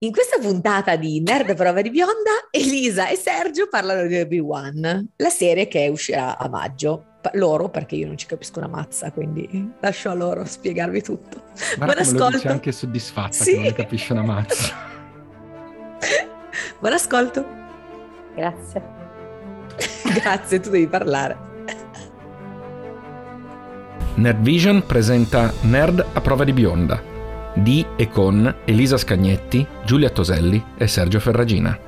In 0.00 0.12
questa 0.12 0.38
puntata 0.40 0.94
di 0.94 1.20
Nerd 1.20 1.56
Prova 1.56 1.82
di 1.82 1.90
Bionda, 1.90 2.30
Elisa 2.52 3.08
e 3.08 3.16
Sergio 3.16 3.66
parlano 3.68 4.06
di 4.06 4.16
Obi-Wan, 4.20 5.08
la 5.16 5.28
serie 5.28 5.66
che 5.66 5.88
uscirà 5.88 6.38
a 6.38 6.48
maggio. 6.48 7.04
Pa- 7.20 7.32
loro, 7.34 7.68
perché 7.68 7.96
io 7.96 8.06
non 8.06 8.16
ci 8.16 8.26
capisco 8.26 8.60
una 8.60 8.68
mazza, 8.68 9.10
quindi 9.10 9.72
lascio 9.80 10.10
a 10.10 10.14
loro 10.14 10.44
spiegarvi 10.44 11.02
tutto. 11.02 11.42
Buon 11.76 11.88
Buon 11.90 11.98
ascolto. 11.98 12.36
Dice 12.36 12.48
anche 12.48 12.70
soddisfatta 12.70 13.32
Sì. 13.32 13.54
che 13.56 13.58
non 13.62 13.72
capisce 13.72 14.12
una 14.12 14.22
mazza. 14.22 14.72
Buon 16.78 16.92
ascolto. 16.92 17.44
Grazie. 18.36 18.82
Grazie, 20.14 20.60
tu 20.60 20.70
devi 20.70 20.86
parlare. 20.86 21.36
Nerd 24.14 24.40
Vision 24.42 24.86
presenta 24.86 25.52
Nerd 25.62 26.06
a 26.12 26.20
prova 26.20 26.44
di 26.44 26.52
bionda 26.52 27.16
di 27.54 27.84
e 27.96 28.08
con 28.08 28.54
Elisa 28.64 28.96
Scagnetti, 28.96 29.66
Giulia 29.84 30.10
Toselli 30.10 30.62
e 30.76 30.86
Sergio 30.86 31.18
Ferragina. 31.20 31.78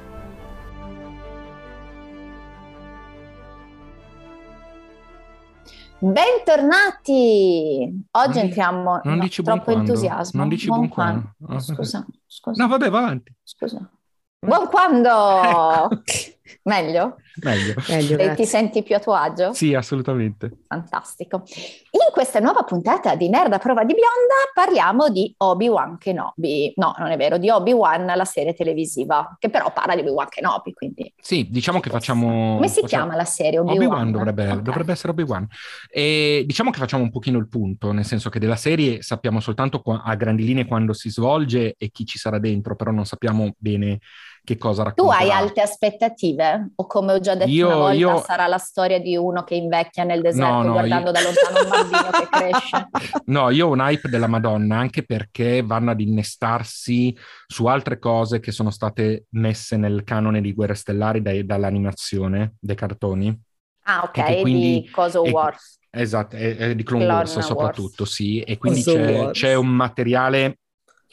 Bentornati! 6.61 8.07
Oggi 8.11 8.27
Non 8.27 8.33
di- 8.33 8.38
entriamo 8.41 9.01
non 9.05 9.16
no, 9.16 9.23
dici 9.23 9.43
buon 9.43 9.57
troppo 9.57 9.73
quando. 9.73 9.91
entusiasmo. 9.93 10.41
Non 10.41 10.49
dici 10.49 10.66
buon 10.66 10.88
quando. 10.88 11.35
Scusa, 11.59 12.07
scusa, 12.27 12.63
No, 12.63 12.69
vabbè, 12.69 12.91
va 12.91 12.99
avanti. 12.99 13.35
scusa. 13.43 13.91
Buon 14.38 14.69
quando! 14.69 16.01
Meglio? 16.65 17.17
Meglio. 17.43 17.75
Meglio, 17.89 18.19
E 18.19 18.35
ti 18.35 18.45
senti 18.47 18.83
più 18.83 18.95
a 18.97 18.99
tuo 18.99 19.15
agio? 19.15 19.53
Sì, 19.53 19.75
assolutamente. 19.75 20.51
Fantastico. 20.67 21.43
In 21.47 22.13
questa 22.13 22.41
nuova 22.41 22.63
puntata 22.63 23.15
di 23.15 23.29
Nerd 23.29 23.53
a 23.53 23.59
prova 23.59 23.85
di 23.85 23.95
bionda 23.95 24.35
parliamo 24.55 25.09
di 25.09 25.33
Obi-Wan 25.39 25.99
Kenobi. 25.99 26.73
No, 26.77 26.95
non 26.99 27.11
è 27.11 27.17
vero, 27.17 27.39
di 27.39 27.49
Obi-Wan, 27.51 28.05
la 28.15 28.25
serie 28.25 28.55
televisiva, 28.55 29.37
che 29.39 29.49
però 29.51 29.73
parla 29.73 29.95
di 29.95 30.01
Obi-Wan 30.01 30.29
Kenobi, 30.29 30.73
quindi... 30.73 31.13
Sì, 31.21 31.49
diciamo 31.51 31.81
che 31.81 31.91
facciamo... 31.91 32.55
Come 32.57 32.69
si 32.69 32.80
facciamo- 32.80 33.02
chiama 33.05 33.17
la 33.17 33.24
serie 33.24 33.59
Obi-Wan? 33.59 33.77
Obi-Wan 33.77 34.11
dovrebbe, 34.13 34.51
Ok. 34.51 34.59
dovrebbe 34.61 34.93
essere 34.93 35.13
Obi-Wan. 35.13 35.46
E 35.89 36.45
diciamo 36.46 36.71
che 36.71 36.79
facciamo 36.79 37.02
un 37.02 37.11
pochino 37.11 37.39
il 37.39 37.49
punto, 37.49 37.93
nel 37.93 38.05
senso 38.05 38.29
che 38.30 38.39
della 38.39 38.57
serie 38.57 39.02
sappiamo 39.02 39.41
soltanto 39.41 39.83
a 39.85 40.15
grandi 40.15 40.45
linee 40.45 40.67
quando 40.67 40.93
si 40.93 41.11
svolge 41.11 41.74
e 41.79 41.91
chi 41.91 42.05
ci 42.05 42.19
sarà 42.19 42.39
dentro, 42.39 42.77
però 42.77 42.91
non 42.91 43.05
sappiamo 43.07 43.55
bene 43.59 43.99
che 44.43 44.57
cosa 44.57 44.83
Tu 44.83 44.88
racconterà. 44.88 45.19
hai 45.19 45.30
alte 45.30 45.60
aspettative? 45.60 46.71
O 46.77 46.87
come 46.87 47.13
ho 47.13 47.21
già 47.21 47.35
detto 47.35 47.51
Io- 47.51 47.66
una 47.66 47.77
volta, 47.77 47.95
io- 47.95 48.21
sarà 48.23 48.46
la 48.46 48.59
storia 48.59 48.99
di 48.99 49.16
uno 49.16 49.45
che 49.45 49.55
invecchia 49.55 50.05
nel 50.05 50.23
deserto 50.23 50.51
No, 50.51 50.63
no, 50.63 50.73
guardando 50.73 51.07
io- 51.07 51.13
da 51.13 51.21
lontano 51.23 51.63
un 51.63 51.69
bambino 51.69 52.10
che 52.10 52.29
cresce? 52.30 52.88
No, 53.27 53.51
io 53.51 53.66
ho 53.68 53.71
un 53.71 53.79
hype 53.80 54.09
della 54.09 54.27
Madonna 54.27 54.77
anche 54.79 55.05
perché 55.05 55.63
vanno 55.63 55.91
ad 55.93 56.01
innestarsi 56.01 57.16
su 57.46 57.66
altre 57.66 57.99
cose 57.99 58.41
che 58.41 58.51
sono 58.52 58.71
state 58.71 59.27
messe 59.30 59.77
nel 59.77 60.02
canone 60.05 60.41
di 60.41 60.52
Guerre 60.52 60.74
Stellari 60.74 61.23
dai- 61.23 61.45
dall'animazione, 61.46 62.55
dai 62.59 62.77
cartoni. 62.77 63.38
Ah, 63.85 64.03
ok, 64.05 64.41
quindi- 64.41 64.83
di 64.83 64.91
Coso 64.91 65.22
Wars. 65.22 65.78
Esatto, 65.91 66.37
e- 66.37 66.56
e 66.59 66.75
di 66.77 66.83
Clone, 66.84 67.05
Clone 67.05 67.19
Wars 67.19 67.34
Wars. 67.34 67.47
soprattutto, 67.47 68.05
sì. 68.05 68.41
E 68.43 68.59
quindi 68.59 68.83
c'è, 68.83 69.31
c'è 69.33 69.55
un 69.55 69.66
materiale, 69.69 70.59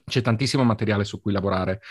c'è 0.10 0.22
tantissimo 0.22 0.64
materiale 0.64 1.04
su 1.04 1.20
cui 1.20 1.34
lavorare. 1.34 1.82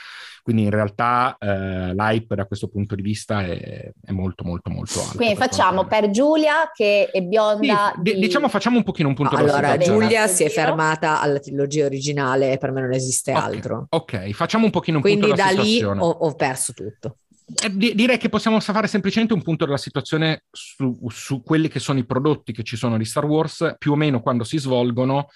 Quindi 0.43 0.63
in 0.63 0.71
realtà 0.71 1.37
eh, 1.39 1.93
l'hype 1.93 2.35
da 2.37 2.47
questo 2.47 2.69
punto 2.69 2.95
di 2.95 3.03
vista 3.03 3.43
è, 3.43 3.91
è 4.01 4.13
molto 4.13 4.45
molto 4.45 4.71
molto 4.71 5.01
alto. 5.01 5.17
Quindi 5.17 5.35
per 5.35 5.49
facciamo 5.49 5.85
quanto- 5.85 6.01
per 6.01 6.11
Giulia 6.11 6.71
che 6.73 7.11
è 7.13 7.21
bionda 7.21 7.93
Sì, 7.97 8.01
di- 8.03 8.15
di- 8.15 8.21
diciamo 8.21 8.49
facciamo 8.49 8.77
un 8.79 8.85
pochino 8.85 9.09
un 9.09 9.15
punto 9.15 9.35
della 9.37 9.53
Allora, 9.53 9.73
situazione. 9.73 10.01
Giulia 10.05 10.27
si 10.29 10.45
è 10.45 10.49
fermata 10.49 11.21
alla 11.21 11.41
trilogia 11.41 11.85
originale 11.85 12.53
e 12.53 12.59
per 12.59 12.71
me 12.71 12.81
non 12.81 12.93
esiste 12.93 13.33
Ok, 13.33 13.39
altro. 13.39 13.87
Ok, 13.91 14.31
facciamo 14.31 14.65
un 14.65 14.71
pochino 14.71 14.97
un 14.99 15.03
Quindi 15.03 15.27
punto 15.27 15.37
da 15.37 15.49
della 15.49 15.61
lì 15.63 15.69
situazione. 15.75 16.01
ho, 16.01 16.09
ho 16.11 16.35
perso 16.35 16.73
tutto. 16.73 17.17
Eh, 17.65 17.77
di- 17.77 17.95
direi 17.95 18.17
che 18.19 18.29
possiamo 18.29 18.59
fare 18.61 18.87
semplicemente 18.87 19.35
un 19.35 19.43
punto 19.43 19.65
della 19.65 19.77
situazione 19.77 20.45
su, 20.51 20.97
su 21.09 21.43
quelli 21.43 21.67
che 21.69 21.81
sono 21.81 21.99
i 21.99 22.07
prodotti 22.07 22.53
che 22.53 22.63
ci 22.63 22.77
sono 22.77 22.97
di 22.97 23.05
Star 23.05 23.25
Wars, 23.25 23.75
più 23.79 23.93
o 23.93 23.97
meno 23.97 24.21
quando 24.21 24.43
si 24.45 24.59
svolgono 24.59 25.29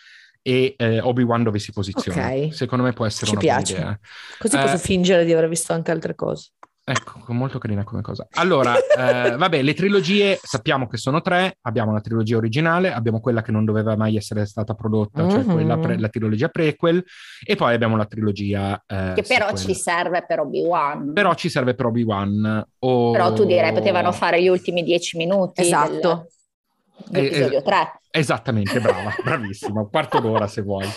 e 0.42 0.74
eh, 0.76 1.00
Obi-Wan 1.00 1.42
dove 1.42 1.58
si 1.58 1.72
posiziona. 1.72 2.28
Ok. 2.28 2.54
Secondo 2.54 2.84
me 2.84 2.92
può 2.92 3.06
essere 3.06 3.26
Ci 3.26 3.32
una 3.32 3.40
buona 3.42 3.56
piace. 3.56 3.72
idea. 3.74 3.98
Così 4.38 4.56
Eh, 4.56 4.60
posso 4.60 4.78
fingere 4.78 5.24
di 5.24 5.32
aver 5.32 5.48
visto 5.48 5.72
anche 5.72 5.90
altre 5.90 6.14
cose. 6.14 6.50
Ecco, 6.82 7.20
molto 7.32 7.58
carina 7.58 7.84
come 7.84 8.00
cosa. 8.02 8.26
Allora, 8.32 8.74
eh, 8.74 9.36
vabbè, 9.36 9.62
le 9.62 9.74
trilogie 9.74 10.36
sappiamo 10.42 10.88
che 10.88 10.96
sono 10.96 11.20
tre. 11.20 11.58
Abbiamo 11.60 11.92
la 11.92 12.00
trilogia 12.00 12.36
originale, 12.36 12.92
abbiamo 12.92 13.20
quella 13.20 13.42
che 13.42 13.52
non 13.52 13.64
doveva 13.64 13.94
mai 13.96 14.16
essere 14.16 14.44
stata 14.44 14.74
prodotta, 14.74 15.28
cioè 15.28 15.44
Mhm. 15.44 15.52
quella 15.52 15.78
pre- 15.78 16.00
la 16.00 16.08
trilogia 16.08 16.48
prequel, 16.48 17.04
e 17.46 17.54
poi 17.54 17.74
abbiamo 17.74 17.96
la 17.96 18.06
trilogia... 18.06 18.82
eh, 18.88 19.12
che 19.14 19.22
però 19.22 19.54
sequel. 19.54 19.66
ci 19.66 19.74
serve 19.76 20.24
per 20.26 20.40
Obi-Wan. 20.40 21.12
Però 21.12 21.32
ci 21.34 21.48
serve 21.48 21.74
per 21.74 21.86
Obi-Wan. 21.86 22.66
O... 22.80 23.10
Però 23.12 23.32
tu 23.34 23.44
direi 23.44 23.72
potevano 23.72 24.10
fare 24.10 24.42
gli 24.42 24.48
ultimi 24.48 24.82
dieci 24.82 25.16
minuti 25.16 25.60
Esatto. 25.60 25.92
del- 25.92 26.26
Eh, 27.06 27.10
dell'episodio 27.10 27.58
eh, 27.58 27.62
3. 27.62 28.00
Esattamente, 28.10 28.80
brava, 28.80 29.14
bravissima, 29.22 29.80
un 29.80 29.90
quarto 29.90 30.20
d'ora 30.20 30.46
se 30.46 30.62
vuoi. 30.62 30.88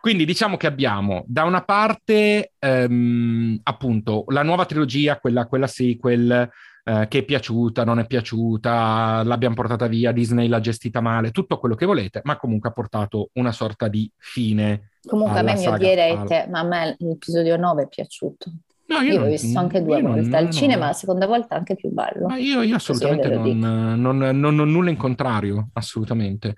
Quindi 0.00 0.24
diciamo 0.24 0.56
che 0.56 0.68
abbiamo 0.68 1.24
da 1.26 1.42
una 1.42 1.64
parte 1.64 2.52
ehm, 2.58 3.58
appunto 3.64 4.24
la 4.28 4.44
nuova 4.44 4.64
trilogia, 4.64 5.18
quella, 5.18 5.46
quella 5.46 5.66
sequel, 5.66 6.48
eh, 6.84 7.06
che 7.08 7.18
è 7.18 7.24
piaciuta, 7.24 7.82
non 7.82 7.98
è 7.98 8.06
piaciuta, 8.06 9.24
l'abbiamo 9.24 9.56
portata 9.56 9.88
via, 9.88 10.12
Disney 10.12 10.46
l'ha 10.46 10.60
gestita 10.60 11.00
male, 11.00 11.32
tutto 11.32 11.58
quello 11.58 11.74
che 11.74 11.86
volete, 11.86 12.20
ma 12.22 12.36
comunque 12.36 12.68
ha 12.68 12.72
portato 12.72 13.30
una 13.32 13.50
sorta 13.50 13.88
di 13.88 14.08
fine. 14.16 14.90
Comunque 15.04 15.38
a 15.38 15.40
alla 15.40 15.52
me 15.52 15.58
mi 15.58 15.64
saga 15.64 15.74
odierete, 15.74 16.46
ma 16.48 16.60
a 16.60 16.62
me 16.62 16.96
l'episodio 17.00 17.56
9 17.56 17.82
è 17.82 17.88
piaciuto. 17.88 18.52
No, 18.88 19.00
Io, 19.00 19.12
l'ho 19.14 19.18
non- 19.20 19.28
visto 19.30 19.58
anche 19.58 19.82
due 19.82 19.96
io 19.96 20.02
non- 20.02 20.12
volte 20.14 20.36
al 20.36 20.44
no, 20.44 20.50
cinema, 20.50 20.86
la 20.86 20.92
seconda 20.92 21.26
volta 21.26 21.56
anche 21.56 21.74
più 21.74 21.90
bello. 21.90 22.26
Ma 22.28 22.36
io, 22.36 22.62
io 22.62 22.76
assolutamente 22.76 23.28
non, 23.28 24.16
non- 24.18 24.58
ho 24.60 24.64
nulla 24.64 24.90
in 24.90 24.96
contrario, 24.96 25.70
assolutamente. 25.72 26.54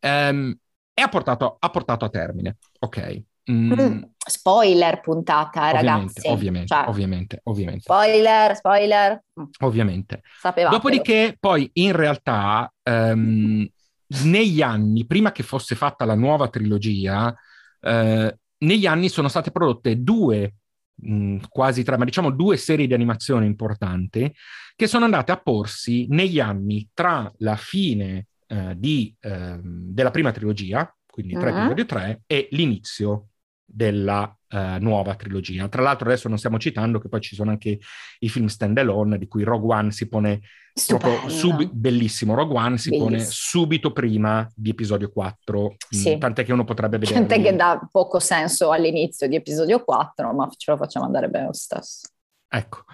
Ehm, 0.00 0.56
e 0.94 1.02
ha 1.02 1.08
portato, 1.08 1.56
ha 1.58 1.68
portato 1.70 2.04
a 2.04 2.08
termine, 2.08 2.56
ok. 2.80 3.22
Mm, 3.50 3.72
Mm, 3.72 4.02
Spoiler 4.28 5.00
puntata, 5.00 5.70
ovviamente, 5.70 6.20
ragazzi. 6.20 6.28
ovviamente, 6.30 6.74
Cioè, 6.74 6.88
ovviamente, 6.88 7.40
ovviamente, 7.44 7.82
Spoiler, 7.82 8.56
spoiler. 8.56 9.22
Mm, 9.40 9.44
ovviamente. 9.60 10.22
Sapevate. 10.40 10.74
Dopodiché, 10.74 11.36
poi 11.38 11.68
in 11.74 11.92
realtà, 11.92 12.72
ehm, 12.82 13.66
negli 14.24 14.62
anni, 14.62 15.06
prima 15.06 15.30
che 15.32 15.42
fosse 15.42 15.74
fatta 15.74 16.04
la 16.04 16.14
nuova 16.14 16.48
trilogia, 16.48 17.34
eh, 17.80 18.38
negli 18.58 18.86
anni 18.86 19.08
sono 19.08 19.28
state 19.28 19.50
prodotte 19.50 20.02
due, 20.02 20.54
mh, 20.96 21.38
quasi 21.48 21.82
tre, 21.82 21.96
ma 21.96 22.04
diciamo 22.04 22.30
due 22.30 22.56
serie 22.56 22.86
di 22.86 22.94
animazione 22.94 23.46
importanti 23.46 24.32
che 24.74 24.86
sono 24.86 25.04
andate 25.04 25.32
a 25.32 25.36
porsi 25.40 26.06
negli 26.10 26.38
anni 26.40 26.88
tra 26.92 27.32
la 27.38 27.56
fine 27.56 28.26
eh, 28.48 28.74
di, 28.76 29.14
ehm, 29.20 29.60
della 29.92 30.10
prima 30.10 30.30
trilogia, 30.32 30.94
quindi 31.06 31.36
tra 31.36 31.50
Mhm. 31.50 31.56
episodio 31.58 31.86
3, 31.86 32.22
e 32.26 32.48
l'inizio 32.52 33.28
della 33.64 34.35
eh, 34.48 34.76
nuova 34.80 35.14
trilogia. 35.14 35.68
Tra 35.68 35.82
l'altro 35.82 36.06
adesso 36.08 36.28
non 36.28 36.38
stiamo 36.38 36.58
citando 36.58 36.98
che 36.98 37.08
poi 37.08 37.20
ci 37.20 37.34
sono 37.34 37.50
anche 37.50 37.78
i 38.20 38.28
film 38.28 38.46
stand-alone 38.46 39.18
di 39.18 39.26
cui 39.28 39.42
Rogue 39.42 39.74
One 39.76 39.90
si 39.90 40.08
pone 40.08 40.40
proprio 40.86 41.12
Stupendo. 41.14 41.34
subi- 41.34 41.70
bellissimo. 41.72 42.34
Rogue 42.34 42.56
One 42.58 42.78
si 42.78 42.90
pone 42.90 43.16
Bellissimo. 43.16 43.32
subito 43.32 43.92
prima 43.92 44.46
di 44.54 44.70
episodio 44.70 45.10
4, 45.10 45.62
mm, 45.70 45.74
Sì. 45.88 46.18
tant'è 46.18 46.44
che 46.44 46.52
uno 46.52 46.64
potrebbe 46.64 46.98
vedere. 46.98 47.18
Gente 47.18 47.40
che 47.40 47.56
dà 47.56 47.80
poco 47.90 48.18
senso 48.18 48.70
all'inizio 48.72 49.26
di 49.26 49.36
episodio 49.36 49.82
4, 49.82 50.32
ma 50.32 50.48
ce 50.56 50.70
lo 50.70 50.76
facciamo 50.76 51.06
andare 51.06 51.28
bene 51.28 51.46
lo 51.46 51.52
stesso. 51.54 52.08
Ecco. 52.48 52.84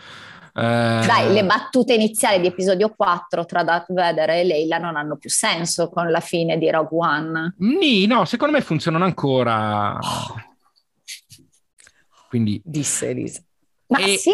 Eh, 0.54 0.60
Dai, 1.06 1.32
le 1.32 1.44
battute 1.46 1.94
iniziali 1.94 2.38
di 2.38 2.46
episodio 2.46 2.90
4 2.94 3.46
tra 3.46 3.64
Darth 3.64 3.90
Vader 3.92 4.28
e 4.30 4.44
Leila 4.44 4.76
non 4.76 4.96
hanno 4.96 5.16
più 5.16 5.30
senso 5.30 5.88
con 5.88 6.10
la 6.10 6.20
fine 6.20 6.58
di 6.58 6.70
Rogue 6.70 6.98
One. 6.98 7.54
Nì, 7.58 8.06
no, 8.06 8.26
secondo 8.26 8.54
me 8.54 8.60
funzionano 8.62 9.04
ancora. 9.04 9.98
Quindi 12.32 12.62
Disse 12.65 13.10
Elisa. 13.10 13.43
Ma 13.88 13.99
E- 13.99 14.17
sì, 14.17 14.31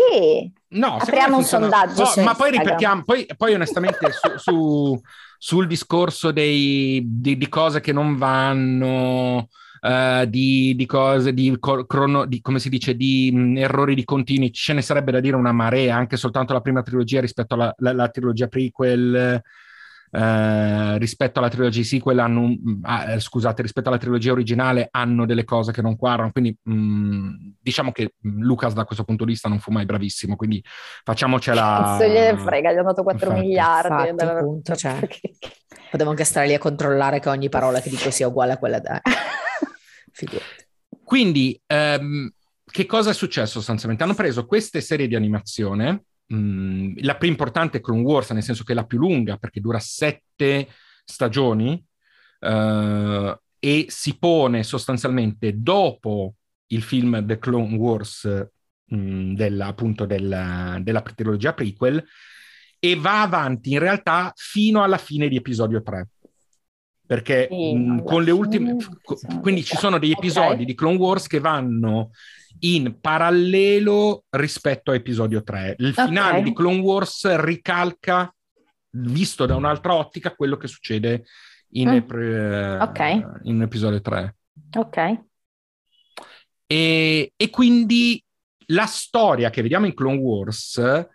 No, 0.69 0.99
Apriamo 0.99 1.39
un 1.39 1.41
funziona- 1.43 1.69
sondaggio 1.69 2.03
No, 2.03 2.07
su 2.09 2.21
ma 2.21 2.35
poi 2.37 2.51
ripetiamo, 2.53 3.03
poi, 3.03 3.27
poi 3.37 3.55
onestamente 3.55 4.13
su, 4.13 4.37
su- 4.37 5.01
sul 5.37 5.67
discorso 5.67 6.31
dei, 6.31 7.03
di, 7.05 7.37
di 7.37 7.49
cose 7.49 7.81
che 7.81 7.91
non 7.93 8.17
vanno, 8.17 9.49
eh, 9.81 10.27
di, 10.29 10.77
di 10.77 10.87
cose, 10.87 11.35
di, 11.35 11.59
crono- 11.59 12.25
di, 12.27 12.41
come 12.41 12.61
si 12.61 12.69
dice, 12.69 12.95
di 12.95 13.33
mh, 13.35 13.57
errori 13.57 13.97
di 13.97 14.05
continui, 14.05 14.53
ce 14.53 14.75
ne 14.75 14.83
sarebbe 14.83 15.11
da 15.11 15.19
dire 15.19 15.35
una 15.35 15.51
marea, 15.53 15.97
anche 15.97 16.17
soltanto 16.17 16.53
la 16.53 16.61
prima 16.61 16.83
trilogia 16.83 17.21
rispetto 17.21 17.55
alla 17.55 17.75
la- 17.79 17.93
la 17.93 18.09
trilogia 18.11 18.47
prequel. 18.47 19.43
Eh, 20.11 20.99
rispetto 20.99 21.39
alla 21.39 21.49
trilogia 21.49 21.83
sequel 21.83 22.19
hanno 22.19 22.41
un- 22.41 22.79
ah, 22.83 23.13
eh, 23.13 23.21
scusate 23.21 23.63
rispetto 23.63 23.89
alla 23.89 23.99
trilogia 23.99 24.33
originale 24.33 24.89
hanno 24.91 25.27
delle 25.27 25.45
cose 25.45 25.73
che 25.73 25.83
non 25.83 25.97
quadrano 25.97 26.31
quindi 26.33 26.57
mh, 26.63 27.55
diciamo 27.61 27.93
che 27.93 28.15
mh, 28.19 28.41
Lucas 28.43 28.73
da 28.73 28.85
questo 28.85 29.05
punto 29.05 29.25
di 29.25 29.33
vista 29.33 29.49
non 29.49 29.59
fu 29.61 29.71
mai 29.71 29.85
bravissimo 29.85 30.37
quindi 30.37 30.63
facciamocela 31.05 31.97
cazzo 31.99 32.05
gliene 32.07 32.39
frega, 32.39 32.73
gli 32.73 32.77
hanno 32.77 32.85
dato 32.89 33.03
4 33.03 33.27
Infatti. 33.27 33.47
miliardi. 33.47 34.09
Infatti, 34.09 34.25
appunto, 34.25 34.77
cioè. 34.77 34.99
Perché- 34.99 35.33
Potevo 35.91 36.11
anche 36.11 36.25
stare 36.25 36.47
lì 36.47 36.55
a 36.55 36.59
controllare 36.59 37.19
che 37.19 37.29
ogni 37.31 37.49
parola 37.49 37.81
che 37.81 37.89
dico 37.89 38.11
sia 38.11 38.29
uguale 38.29 38.53
a 38.53 38.59
quella 38.59 38.79
da... 38.79 39.01
Figurati. 40.13 40.67
Quindi, 41.03 41.59
ehm, 41.67 42.31
che 42.71 42.85
cosa 42.87 43.11
è 43.11 43.15
successo 43.15 43.53
sostanzialmente? 43.55 44.05
Hanno 44.05 44.15
preso 44.15 44.45
queste 44.47 44.81
serie 44.81 45.09
di 45.09 45.15
animazione, 45.15 46.03
mm, 46.33 46.97
la 47.01 47.17
più 47.17 47.29
importante 47.29 47.79
è 47.79 47.81
Clone 47.81 48.03
Wars, 48.03 48.31
nel 48.31 48.43
senso 48.43 48.65
che 48.65 48.73
è 48.73 48.75
la 48.75 48.87
più 48.87 48.99
lunga 48.99 49.37
perché 49.37 49.61
dura 49.61 49.79
sette 49.79 50.69
stagioni 51.05 51.73
uh, 52.41 53.37
e 53.59 53.87
si 53.89 54.19
pone 54.19 54.63
sostanzialmente 54.63 55.53
dopo 55.57 56.35
il 56.69 56.83
film 56.83 57.25
The 57.25 57.39
Clone 57.39 57.77
Wars 57.77 58.25
mh, 58.85 58.97
mm, 58.97 59.35
della, 59.35 59.67
appunto 59.67 60.07
della, 60.07 60.79
della 60.81 61.03
trilogia 61.03 61.55
prequel 61.55 62.05
e 62.79 62.95
va 62.95 63.23
avanti 63.23 63.73
in 63.73 63.79
realtà 63.81 64.33
fino 64.37 64.83
alla 64.83 64.99
fine 64.99 65.29
di 65.29 65.37
episodio 65.37 65.83
3 65.83 66.09
perché 67.09 67.49
sì, 67.51 67.75
mh, 67.75 68.05
con 68.05 68.23
le 68.23 68.31
ultime 68.31 68.77
quindi 69.41 69.65
ci 69.65 69.77
sono 69.77 69.99
degli 69.99 70.11
episodi 70.11 70.53
okay. 70.53 70.65
di 70.67 70.75
Clone 70.75 70.99
Wars 70.99 71.27
che 71.27 71.41
vanno 71.41 72.11
in 72.61 72.99
parallelo 73.01 74.25
rispetto 74.29 74.91
a 74.91 74.95
episodio 74.95 75.43
3 75.43 75.77
il 75.79 75.95
finale 75.95 76.33
okay. 76.33 76.43
di 76.43 76.53
Clone 76.53 76.81
Wars 76.81 77.37
ricalca 77.37 78.31
visto 78.91 79.47
da 79.47 79.57
un'altra 79.57 79.95
ottica 79.95 80.35
quello 80.35 80.59
che 80.59 80.69
succede 80.69 81.25
in, 81.71 81.89
mm. 81.89 81.93
ep- 81.95 82.83
okay. 82.91 83.25
in 83.45 83.63
episodio 83.63 84.03
3 84.03 84.37
ok 84.77 85.21
e, 86.67 87.33
e 87.35 87.51
quindi 87.51 88.23
la 88.67 88.85
storia 88.85 89.49
che 89.49 89.63
vediamo 89.63 89.87
in 89.87 89.95
Clone 89.95 90.19
Wars 90.19 91.07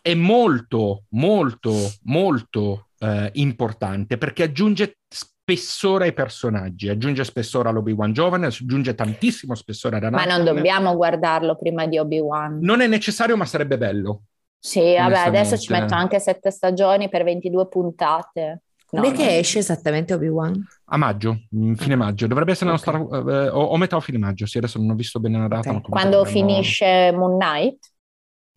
è 0.00 0.14
molto, 0.14 1.04
molto, 1.10 1.72
molto 2.02 2.90
eh, 3.02 3.30
importante 3.34 4.16
perché 4.16 4.44
aggiunge 4.44 4.98
spessore 5.08 6.04
ai 6.06 6.12
personaggi, 6.12 6.88
aggiunge 6.88 7.24
spessore 7.24 7.68
all'Obi-Wan 7.68 8.12
giovane, 8.12 8.46
aggiunge 8.46 8.94
tantissimo 8.94 9.54
spessore 9.56 9.96
ad 9.96 10.04
Anakin. 10.04 10.28
Ma 10.28 10.36
non 10.36 10.44
dobbiamo 10.44 10.94
guardarlo 10.94 11.56
prima 11.56 11.86
di 11.86 11.98
Obi-Wan. 11.98 12.60
Non 12.60 12.80
è 12.80 12.86
necessario, 12.86 13.36
ma 13.36 13.44
sarebbe 13.44 13.76
bello. 13.76 14.22
Sì, 14.56 14.94
vabbè, 14.94 15.26
adesso 15.26 15.58
ci 15.58 15.72
metto 15.72 15.94
anche 15.94 16.20
sette 16.20 16.52
stagioni 16.52 17.08
per 17.08 17.24
22 17.24 17.66
puntate. 17.66 18.62
No, 18.92 19.00
Perché 19.00 19.24
no. 19.24 19.30
esce 19.30 19.58
esattamente 19.58 20.14
Obi-Wan? 20.14 20.64
A 20.84 20.96
maggio, 20.96 21.40
fine 21.76 21.96
maggio. 21.96 22.26
Dovrebbe 22.28 22.52
essere 22.52 22.70
okay. 22.70 22.92
la 22.92 22.98
nostra... 22.98 23.32
Eh, 23.32 23.48
o, 23.48 23.62
o, 23.62 23.76
metà 23.78 23.96
o 23.96 24.00
fine 24.00 24.18
maggio, 24.18 24.46
sì, 24.46 24.58
adesso 24.58 24.78
non 24.78 24.90
ho 24.90 24.94
visto 24.94 25.18
bene 25.18 25.38
la 25.38 25.48
data. 25.48 25.70
Okay. 25.70 25.90
Quando 25.90 26.18
dovremmo... 26.18 26.48
finisce 26.48 27.10
Moon 27.10 27.38
Knight? 27.38 27.78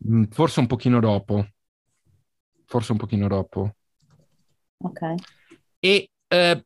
Mm, 0.07 0.23
forse 0.29 0.59
un 0.59 0.67
pochino 0.67 0.99
dopo. 0.99 1.47
Forse 2.65 2.91
un 2.91 2.97
pochino 2.97 3.27
dopo. 3.27 3.71
Ok. 4.85 5.15
E 5.79 6.09
eh, 6.27 6.65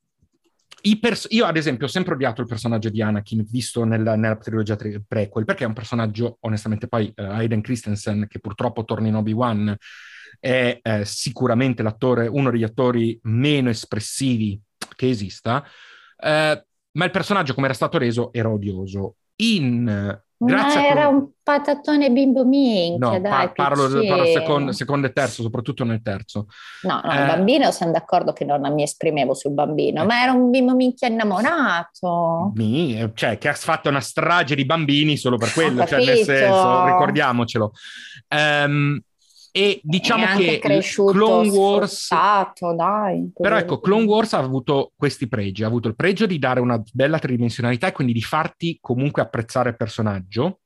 pers- 0.99 1.27
io, 1.29 1.45
ad 1.45 1.57
esempio, 1.57 1.85
ho 1.85 1.89
sempre 1.89 2.13
odiato 2.13 2.41
il 2.41 2.47
personaggio 2.47 2.89
di 2.89 3.01
Anakin 3.01 3.45
visto 3.49 3.83
nella, 3.83 4.15
nella 4.15 4.37
trilogia 4.37 4.75
tre- 4.75 5.01
prequel, 5.05 5.45
perché 5.45 5.63
è 5.63 5.67
un 5.67 5.73
personaggio, 5.73 6.37
onestamente, 6.41 6.87
poi 6.87 7.11
uh, 7.15 7.21
Hayden 7.21 7.61
Christensen, 7.61 8.27
che 8.27 8.39
purtroppo 8.39 8.83
torna 8.83 9.07
in 9.07 9.15
Obi-Wan, 9.15 9.75
è 10.39 10.79
eh, 10.81 11.05
sicuramente 11.05 11.83
l'attore, 11.83 12.27
uno 12.27 12.49
degli 12.49 12.63
attori 12.63 13.19
meno 13.23 13.69
espressivi 13.69 14.59
che 14.95 15.09
esista, 15.09 15.65
eh, 16.17 16.65
ma 16.91 17.05
il 17.05 17.11
personaggio, 17.11 17.53
come 17.53 17.65
era 17.65 17.75
stato 17.75 17.97
reso, 17.97 18.31
era 18.31 18.49
odioso. 18.49 19.15
In 19.41 20.21
Grazie 20.41 20.79
Ma 20.79 20.87
era 20.87 21.07
un 21.09 21.31
patatone 21.43 22.11
bimbo 22.11 22.45
minchia, 22.45 23.09
no, 23.09 23.19
dai, 23.19 23.47
pa- 23.47 23.51
parlo, 23.51 23.89
parlo 24.07 24.25
secondo, 24.25 24.71
secondo, 24.71 25.07
e 25.07 25.11
terzo, 25.11 25.41
soprattutto 25.41 25.83
nel 25.83 26.01
terzo. 26.01 26.45
No, 26.83 27.01
no, 27.03 27.11
eh, 27.11 27.19
il 27.19 27.25
bambino 27.25 27.71
sono 27.71 27.91
d'accordo 27.91 28.31
che 28.31 28.45
non 28.45 28.61
mi 28.73 28.83
esprimevo 28.83 29.33
sul 29.33 29.51
bambino, 29.51 30.03
eh, 30.03 30.05
ma 30.05 30.21
era 30.21 30.31
un 30.31 30.49
bimbo 30.49 30.73
minchia 30.75 31.09
innamorato. 31.09 32.53
Mi, 32.55 33.11
cioè, 33.15 33.37
che 33.37 33.49
ha 33.49 33.53
fatto 33.53 33.89
una 33.89 33.99
strage 33.99 34.55
di 34.55 34.65
bambini 34.65 35.17
solo 35.17 35.35
per 35.35 35.51
quello, 35.51 35.85
cioè 35.85 36.05
nel 36.05 36.23
senso, 36.23 36.85
ricordiamocelo. 36.85 37.73
Um, 38.29 39.01
e 39.51 39.79
diciamo 39.83 40.25
che 40.37 40.59
Clone 40.59 41.49
Wars 41.49 42.05
sforzato, 42.05 42.75
dai, 42.75 43.31
però 43.33 43.57
ecco 43.57 43.79
Clone 43.79 44.05
Wars 44.05 44.33
ha 44.33 44.39
avuto 44.39 44.91
questi 44.95 45.27
pregi. 45.27 45.63
Ha 45.63 45.67
avuto 45.67 45.87
il 45.87 45.95
pregio 45.95 46.25
di 46.25 46.39
dare 46.39 46.59
una 46.59 46.81
bella 46.93 47.19
tridimensionalità 47.19 47.87
e 47.87 47.91
quindi 47.91 48.13
di 48.13 48.21
farti 48.21 48.77
comunque 48.79 49.21
apprezzare 49.21 49.69
il 49.69 49.77
personaggio 49.77 50.59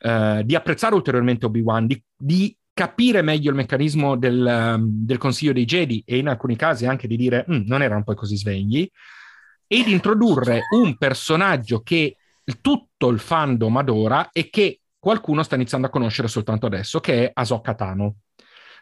eh, 0.00 0.42
di 0.44 0.54
apprezzare 0.54 0.94
ulteriormente 0.94 1.46
Obi-Wan 1.46 1.86
di, 1.86 2.02
di, 2.16 2.54
capire 2.72 3.20
meglio 3.20 3.50
il 3.50 3.56
meccanismo 3.56 4.16
del, 4.16 4.74
um, 4.76 4.86
del, 4.86 5.18
Consiglio 5.18 5.52
dei 5.52 5.66
Jedi 5.66 6.02
e 6.06 6.16
in 6.16 6.28
alcuni 6.28 6.56
casi 6.56 6.86
anche 6.86 7.06
di 7.06 7.16
dire 7.16 7.44
mm, 7.50 7.64
non 7.66 7.82
erano 7.82 8.04
poi 8.04 8.14
così 8.14 8.36
svegli 8.36 8.88
e 9.66 9.84
di 9.84 9.92
introdurre 9.92 10.62
un 10.74 10.96
personaggio 10.96 11.82
che 11.82 12.16
tutto 12.62 13.08
il 13.08 13.18
fandom 13.18 13.76
adora 13.76 14.30
e 14.32 14.48
che 14.48 14.79
qualcuno 15.00 15.42
sta 15.42 15.56
iniziando 15.56 15.88
a 15.88 15.90
conoscere 15.90 16.28
soltanto 16.28 16.66
adesso, 16.66 17.00
che 17.00 17.24
è 17.24 17.30
Ahsoka 17.32 17.74
Tano, 17.74 18.18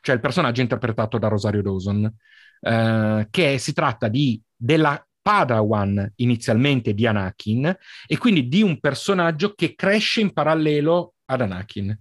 cioè 0.02 0.14
il 0.14 0.20
personaggio 0.20 0.60
interpretato 0.60 1.16
da 1.16 1.28
Rosario 1.28 1.62
Dawson, 1.62 2.12
eh, 2.60 3.26
che 3.30 3.58
si 3.58 3.72
tratta 3.72 4.08
di, 4.08 4.40
della 4.54 5.02
Padawan 5.22 6.12
inizialmente 6.16 6.92
di 6.94 7.06
Anakin 7.06 7.76
e 8.06 8.18
quindi 8.18 8.48
di 8.48 8.62
un 8.62 8.80
personaggio 8.80 9.54
che 9.54 9.74
cresce 9.74 10.20
in 10.20 10.32
parallelo 10.32 11.14
ad 11.26 11.40
Anakin. 11.40 11.98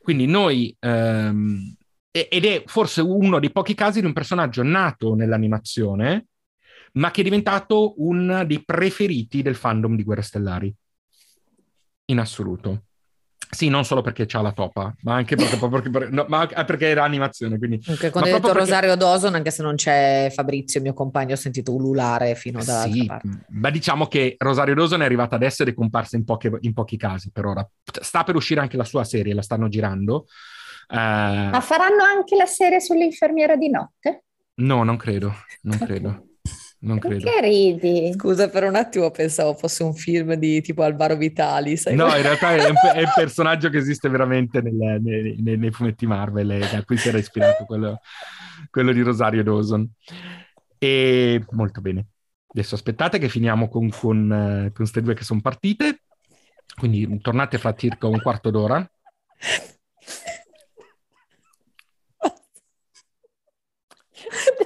Quindi 0.00 0.26
noi, 0.26 0.74
ehm, 0.78 1.76
ed 2.10 2.44
è 2.44 2.64
forse 2.66 3.02
uno 3.02 3.38
dei 3.38 3.52
pochi 3.52 3.74
casi 3.74 4.00
di 4.00 4.06
un 4.06 4.12
personaggio 4.12 4.62
nato 4.62 5.14
nell'animazione, 5.14 6.26
ma 6.94 7.10
che 7.10 7.20
è 7.20 7.24
diventato 7.24 7.94
uno 8.02 8.44
dei 8.44 8.64
preferiti 8.64 9.42
del 9.42 9.54
fandom 9.54 9.94
di 9.94 10.02
Guerre 10.02 10.22
Stellari. 10.22 10.74
In 12.06 12.18
assoluto. 12.18 12.86
Sì, 13.52 13.68
non 13.68 13.84
solo 13.84 14.00
perché 14.00 14.26
c'ha 14.26 14.40
la 14.40 14.52
topa, 14.52 14.94
ma 15.02 15.14
anche 15.14 15.34
perché, 15.34 15.58
perché, 15.90 16.08
no, 16.10 16.24
ma 16.28 16.46
perché 16.46 16.86
era 16.86 17.02
animazione. 17.02 17.58
Quindi, 17.58 17.82
Anche 17.88 18.10
quando 18.10 18.28
hai 18.28 18.36
detto 18.36 18.46
perché... 18.52 18.64
Rosario 18.64 18.94
Dawson, 18.94 19.34
anche 19.34 19.50
se 19.50 19.62
non 19.62 19.74
c'è 19.74 20.30
Fabrizio, 20.32 20.80
mio 20.80 20.94
compagno, 20.94 21.34
ho 21.34 21.36
sentito 21.36 21.74
ululare 21.74 22.36
fino 22.36 22.62
da 22.62 22.82
sì, 22.82 23.06
parte. 23.06 23.28
Ma 23.48 23.70
diciamo 23.70 24.06
che 24.06 24.36
Rosario 24.38 24.74
Dawson 24.74 25.02
è 25.02 25.04
arrivata 25.04 25.34
adesso 25.34 25.62
ed 25.62 25.68
è 25.68 25.74
comparsa 25.74 26.16
in, 26.16 26.24
poche, 26.24 26.56
in, 26.60 26.72
pochi 26.72 26.96
casi 26.96 27.32
per 27.32 27.44
ora. 27.44 27.68
Sta 28.00 28.22
per 28.22 28.36
uscire 28.36 28.60
anche 28.60 28.76
la 28.76 28.84
sua 28.84 29.02
serie, 29.02 29.34
la 29.34 29.42
stanno 29.42 29.68
girando. 29.68 30.26
Uh... 30.88 30.94
Ma 30.94 31.60
faranno 31.60 32.04
anche 32.04 32.36
la 32.36 32.46
serie 32.46 32.80
sull'infermiera 32.80 33.56
di 33.56 33.68
notte? 33.68 34.24
No, 34.60 34.84
non 34.84 34.96
credo, 34.96 35.34
non 35.62 35.78
credo 35.78 36.24
non 36.82 36.98
credo. 36.98 37.24
Perché 37.24 37.40
ridi? 37.46 38.12
Scusa, 38.14 38.48
per 38.48 38.64
un 38.64 38.74
attimo 38.74 39.10
pensavo 39.10 39.54
fosse 39.54 39.82
un 39.82 39.94
film 39.94 40.34
di 40.34 40.62
tipo 40.62 40.82
Alvaro 40.82 41.16
Vitali. 41.16 41.76
Sai 41.76 41.94
no, 41.94 42.06
in 42.14 42.22
realtà 42.22 42.54
è 42.54 42.68
un, 42.68 42.74
è 42.94 43.02
un, 43.02 43.12
personaggio 43.14 43.68
che 43.68 43.78
esiste 43.78 44.08
veramente 44.08 44.62
nelle, 44.62 44.98
nei, 44.98 45.36
nei, 45.40 45.58
nei, 45.58 45.70
fumetti 45.70 46.06
Marvel, 46.06 46.50
e 46.50 46.58
da 46.70 46.82
cui 46.84 46.96
si 46.96 47.08
era 47.08 47.18
ispirato 47.18 47.64
quello, 47.64 48.00
quello, 48.70 48.92
di 48.92 49.02
Rosario 49.02 49.42
Dawson. 49.42 49.88
E 50.78 51.44
molto 51.50 51.80
bene. 51.82 52.06
Adesso 52.46 52.74
aspettate 52.74 53.18
che 53.18 53.28
finiamo 53.28 53.68
con, 53.68 53.90
con 53.90 54.70
queste 54.74 55.02
due 55.02 55.14
che 55.14 55.24
sono 55.24 55.40
partite. 55.42 56.02
Quindi 56.76 57.20
tornate 57.20 57.58
fra 57.58 57.74
circa 57.74 58.06
un 58.06 58.22
quarto 58.22 58.50
d'ora. 58.50 58.90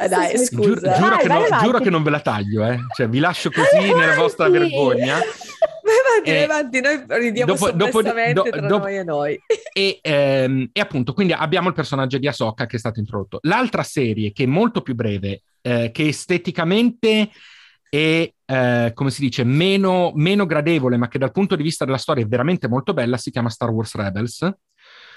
Dai, 0.09 0.39
scusa. 0.39 0.61
Giuro, 0.61 0.81
giuro, 0.81 1.09
vai, 1.09 1.19
che, 1.19 1.29
vai, 1.29 1.51
no, 1.51 1.59
giuro 1.63 1.79
che, 1.79 1.91
non 1.91 2.03
ve 2.03 2.11
la 2.11 2.21
taglio, 2.21 2.65
eh. 2.65 2.79
Cioè, 2.95 3.09
vi 3.09 3.19
lascio 3.19 3.51
così 3.51 3.93
nella 3.93 4.15
vostra 4.15 4.49
vergogna. 4.49 5.19
Vai 5.85 5.97
avanti, 6.03 6.31
vai 6.31 6.43
avanti, 6.45 6.81
noi 6.81 7.05
ridiamo 7.21 7.53
dopo, 7.53 7.71
dopo, 7.71 8.01
do, 8.01 8.13
tra 8.43 8.61
dopo, 8.61 8.85
noi 8.85 8.97
e 8.97 9.05
noi. 9.05 9.39
E, 9.77 9.99
ehm, 10.01 10.71
e, 10.73 10.81
appunto, 10.81 11.13
quindi 11.13 11.33
abbiamo 11.35 11.69
il 11.69 11.75
personaggio 11.75 12.17
di 12.17 12.27
Ahsoka 12.27 12.65
che 12.65 12.77
è 12.77 12.79
stato 12.79 13.01
introdotto. 13.01 13.39
L'altra 13.43 13.83
serie, 13.83 14.33
che 14.33 14.45
è 14.45 14.47
molto 14.47 14.81
più 14.81 14.95
breve, 14.95 15.43
eh, 15.61 15.91
che 15.93 16.09
esteticamente 16.09 17.29
è, 17.91 18.33
eh, 18.47 18.91
come 18.95 19.11
si 19.11 19.21
dice, 19.21 19.45
meno, 19.45 20.13
meno 20.15 20.47
gradevole, 20.47 20.97
ma 20.97 21.09
che 21.09 21.19
dal 21.19 21.33
punto 21.33 21.55
di 21.55 21.63
vista 21.63 21.85
della 21.85 21.99
storia 21.99 22.25
è 22.25 22.29
veramente 22.29 22.67
molto 22.67 22.95
bella, 22.95 23.19
si 23.19 23.31
chiama 23.31 23.51
Star 23.51 23.71
Wars 23.71 23.95
Rebels 23.95 24.49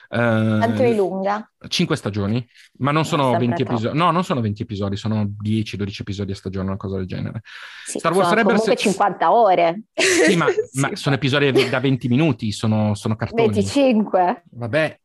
quanto 0.08 0.82
è 0.84 0.94
lunga? 0.94 1.52
5 1.68 1.96
stagioni, 1.96 2.48
ma 2.78 2.92
non 2.92 3.06
sono 3.06 3.38
20 3.38 3.62
episodi. 3.62 3.98
No, 3.98 4.12
non 4.12 4.24
sono 4.24 4.42
20 4.42 4.62
episodi, 4.62 4.96
sono 4.96 5.24
10-12 5.44 6.02
episodi 6.02 6.32
a 6.32 6.36
stagione, 6.36 6.68
una 6.68 6.78
cosa 6.78 6.98
del 6.98 7.06
genere. 7.06 7.42
Sì, 7.86 8.00
Star 8.00 8.14
Wars 8.14 8.30
Rebels 8.30 8.60
comunque 8.60 8.76
50 8.76 9.32
ore. 9.32 9.82
Sì, 9.94 10.36
ma, 10.36 10.48
sì, 10.72 10.80
ma 10.80 10.96
sono 10.96 11.16
episodi 11.16 11.70
da 11.70 11.80
20 11.80 12.08
minuti, 12.08 12.52
sono, 12.52 12.96
sono 12.96 13.16
cartoni. 13.16 13.50
25. 13.50 14.44
Vabbè. 14.52 15.00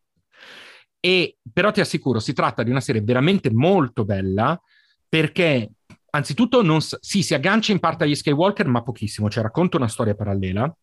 E, 1.00 1.36
però 1.52 1.72
ti 1.72 1.80
assicuro, 1.80 2.20
si 2.20 2.32
tratta 2.32 2.62
di 2.62 2.70
una 2.70 2.80
serie 2.80 3.02
veramente 3.02 3.50
molto 3.52 4.04
bella 4.04 4.60
perché 5.08 5.68
anzitutto 6.10 6.62
non, 6.62 6.80
sì, 6.80 7.22
si 7.22 7.34
aggancia 7.34 7.72
in 7.72 7.80
parte 7.80 8.04
agli 8.04 8.14
Skywalker, 8.14 8.66
ma 8.66 8.82
pochissimo, 8.82 9.28
cioè 9.28 9.42
racconta 9.42 9.78
una 9.78 9.88
storia 9.88 10.14
parallela. 10.14 10.74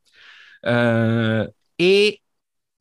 Uh, 0.62 1.50
e 1.76 2.22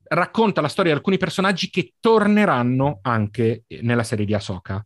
racconta 0.08 0.60
la 0.60 0.68
storia 0.68 0.92
di 0.92 0.98
alcuni 0.98 1.18
personaggi 1.18 1.70
che 1.70 1.94
torneranno 2.00 2.98
anche 3.02 3.64
nella 3.82 4.02
serie 4.02 4.24
di 4.24 4.34
Ahsoka. 4.34 4.84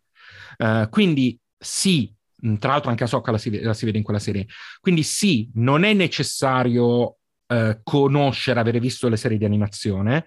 Uh, 0.59 0.89
quindi 0.91 1.39
sì, 1.57 2.13
tra 2.59 2.73
l'altro 2.73 2.91
anche 2.91 3.05
Ahsoka 3.05 3.31
la 3.31 3.39
si, 3.39 3.61
la 3.61 3.75
si, 3.75 3.85
vede 3.85 3.99
in 3.99 4.05
quella 4.05 4.19
serie. 4.19 4.47
Quindi 4.81 5.03
sì, 5.03 5.51
non 5.55 5.85
è 5.85 5.93
necessario 5.93 7.17
eh, 7.47 7.81
conoscere, 7.83 8.61
avere 8.61 8.81
visto 8.81 9.09
le 9.09 9.17
serie 9.17 9.39
di 9.39 9.45
animazione, 9.45 10.25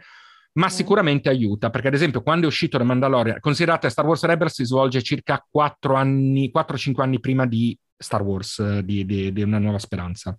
ma 0.53 0.67
Mm. 0.67 0.69
sicuramente 0.69 1.29
aiuta, 1.29 1.69
perché 1.69 1.87
ad 1.89 1.93
esempio 1.93 2.21
quando 2.21 2.45
è 2.45 2.47
uscito 2.47 2.77
The 2.77 2.83
Mandalorian, 2.83 3.39
considerate 3.39 3.89
Star 3.89 4.05
Wars 4.05 4.23
Rebels 4.23 4.53
si 4.53 4.63
svolge 4.63 5.01
circa 5.01 5.45
4 5.49 5.95
anni, 5.95 6.49
4-5 6.51 7.03
anni 7.03 7.19
prima 7.19 7.45
di 7.45 7.77
Star 7.97 8.21
Wars, 8.21 8.59
eh, 8.59 8.83
di, 8.85 9.05
di- 9.05 9.33
di 9.33 9.41
Una 9.41 9.59
Nuova 9.59 9.79
Speranza. 9.79 10.37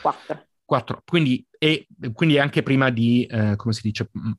Quattro. 0.00 0.44
4, 0.66 1.02
quindi, 1.06 1.46
e, 1.58 1.86
quindi 2.12 2.38
anche 2.38 2.62
prima 2.62 2.90
di, 2.90 3.24
eh, 3.24 3.54
come 3.56 3.72
si 3.72 3.80
dice, 3.82 4.10
mm, 4.18 4.32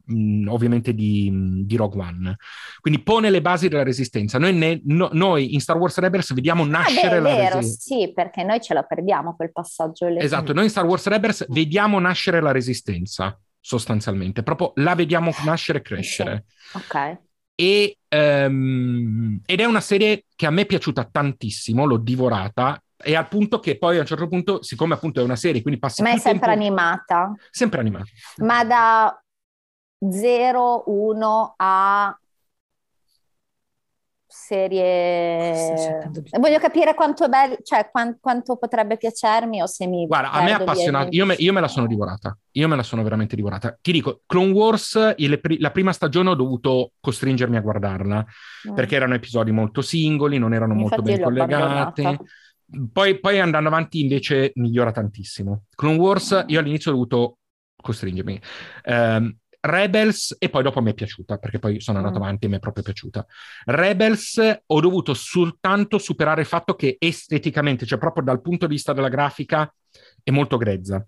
mm, 0.43 0.47
ovviamente 0.49 0.93
di, 0.93 1.29
mm, 1.31 1.61
di 1.61 1.75
Rogue 1.77 2.01
One. 2.01 2.35
Quindi 2.81 3.01
pone 3.01 3.29
le 3.29 3.41
basi 3.41 3.69
della 3.69 3.83
resistenza. 3.83 4.37
Noi, 4.37 4.53
ne- 4.53 4.81
no- 4.83 5.09
noi 5.13 5.53
in 5.53 5.61
Star 5.61 5.77
Wars 5.77 5.97
Rebels 5.97 6.33
vediamo 6.33 6.63
Ah, 6.63 6.65
beh, 6.65 6.71
nascere 6.71 7.17
è 7.17 7.19
la 7.19 7.35
vero, 7.35 7.55
resistenza. 7.55 8.05
sì, 8.05 8.13
perché 8.13 8.43
noi 8.43 8.61
ce 8.61 8.73
la 8.73 8.83
perdiamo 8.83 9.35
quel 9.35 9.51
passaggio 9.51 10.07
lì. 10.07 10.19
Esatto, 10.19 10.53
noi 10.53 10.65
in 10.65 10.69
Star 10.69 10.85
Wars 10.85 11.07
Rebels 11.07 11.45
vediamo 11.49 11.97
nascere 11.99 12.41
la 12.41 12.51
resistenza, 12.51 13.39
sostanzialmente, 13.59 14.43
proprio 14.43 14.73
la 14.75 14.93
vediamo 14.93 15.31
nascere 15.45 15.79
e 15.79 15.81
crescere. 15.81 16.45
Ok. 16.73 17.19
E, 17.55 17.97
ehm, 18.07 19.41
ed 19.45 19.59
è 19.59 19.65
una 19.65 19.81
serie 19.81 20.25
che 20.35 20.45
a 20.45 20.51
me 20.51 20.61
è 20.61 20.65
piaciuta 20.65 21.07
tantissimo, 21.11 21.85
l'ho 21.85 21.97
divorata, 21.97 22.79
e 23.03 23.15
al 23.15 23.27
punto 23.27 23.59
che 23.59 23.77
poi 23.77 23.97
a 23.97 24.01
un 24.01 24.05
certo 24.05 24.27
punto, 24.27 24.61
siccome 24.63 24.93
appunto 24.95 25.19
è 25.19 25.23
una 25.23 25.35
serie, 25.35 25.61
quindi 25.61 25.79
passi 25.79 26.01
Ma 26.01 26.09
è 26.09 26.17
sempre 26.17 26.47
tempo... 26.47 26.65
animata. 26.65 27.33
Sempre 27.51 27.79
animata. 27.79 28.05
Ma 28.37 28.63
da 28.65 29.23
0, 30.09 30.83
1 30.87 31.53
a 31.57 32.19
serie... 34.29 36.09
Voglio 36.39 36.59
capire 36.59 36.93
quanto 36.93 37.25
è 37.25 37.29
bello, 37.29 37.57
cioè 37.63 37.89
quan- 37.91 38.17
quanto 38.19 38.57
potrebbe 38.57 38.97
piacermi 38.97 39.61
o 39.61 39.67
se 39.67 39.87
mi 39.87 40.05
Guarda, 40.05 40.31
a 40.31 40.43
me 40.43 40.49
è 40.49 40.53
appassionato, 40.53 41.09
io 41.11 41.25
me, 41.25 41.35
io 41.37 41.53
me 41.53 41.61
la 41.61 41.67
sono 41.67 41.87
divorata, 41.87 42.37
io 42.51 42.67
me 42.67 42.75
la 42.75 42.83
sono 42.83 43.03
veramente 43.03 43.35
divorata. 43.35 43.77
Ti 43.79 43.91
dico, 43.91 44.21
Clone 44.25 44.51
Wars, 44.51 45.13
il- 45.17 45.39
la 45.59 45.71
prima 45.71 45.93
stagione 45.93 46.29
ho 46.29 46.35
dovuto 46.35 46.91
costringermi 46.99 47.57
a 47.57 47.61
guardarla, 47.61 48.25
Mm. 48.69 48.73
perché 48.73 48.95
erano 48.95 49.13
episodi 49.13 49.51
molto 49.51 49.81
singoli, 49.81 50.37
non 50.39 50.53
erano 50.53 50.73
molto 50.73 50.95
Infatti 51.01 51.11
ben 51.11 51.19
l'ho 51.19 51.23
collegati. 51.25 51.53
abbandonata. 52.01 52.23
Poi, 52.91 53.19
poi 53.19 53.39
andando 53.39 53.69
avanti 53.69 54.01
invece 54.01 54.51
migliora 54.55 54.91
tantissimo. 54.91 55.63
Clone 55.75 55.97
Wars 55.97 56.43
io 56.47 56.59
all'inizio 56.59 56.91
ho 56.91 56.93
dovuto 56.93 57.37
costringermi. 57.81 58.41
Ehm, 58.83 59.37
Rebels 59.59 60.35
e 60.39 60.49
poi 60.49 60.63
dopo 60.63 60.81
mi 60.81 60.91
è 60.91 60.93
piaciuta 60.93 61.37
perché 61.37 61.59
poi 61.59 61.79
sono 61.81 61.97
andato 61.97 62.19
Mm. 62.19 62.21
avanti 62.21 62.45
e 62.45 62.49
mi 62.49 62.55
è 62.57 62.59
proprio 62.59 62.83
piaciuta. 62.83 63.25
Rebels 63.65 64.61
ho 64.65 64.79
dovuto 64.79 65.13
soltanto 65.13 65.97
superare 65.97 66.41
il 66.41 66.47
fatto 66.47 66.75
che 66.75 66.95
esteticamente, 66.99 67.85
cioè 67.85 67.97
proprio 67.97 68.23
dal 68.23 68.41
punto 68.41 68.67
di 68.67 68.73
vista 68.73 68.93
della 68.93 69.09
grafica, 69.09 69.73
è 70.23 70.31
molto 70.31 70.57
grezza. 70.57 71.05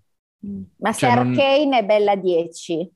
Ma 0.78 0.92
se 0.92 1.06
Cioè, 1.06 1.14
non- 1.14 1.34
Arcane 1.34 1.78
è 1.78 1.84
bella 1.84 2.16
10, 2.16 2.90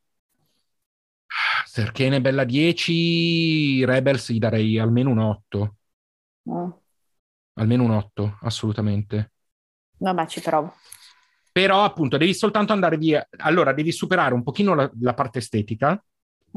Se 1.66 1.82
Arcane 1.82 2.16
è 2.16 2.20
bella 2.20 2.44
10, 2.44 3.84
Rebels 3.84 4.30
gli 4.32 4.38
darei 4.38 4.78
almeno 4.78 5.10
un 5.10 5.18
8. 5.18 5.76
Mm. 6.46 6.83
Almeno 7.54 7.84
un 7.84 7.90
8, 7.92 8.38
assolutamente. 8.42 9.32
vabbè 9.98 10.26
ci 10.26 10.40
provo. 10.40 10.74
Però 11.52 11.84
appunto 11.84 12.16
devi 12.16 12.34
soltanto 12.34 12.72
andare 12.72 12.96
via. 12.98 13.26
Allora 13.38 13.72
devi 13.72 13.92
superare 13.92 14.34
un 14.34 14.42
pochino 14.42 14.74
la, 14.74 14.90
la 15.00 15.14
parte 15.14 15.38
estetica, 15.38 16.02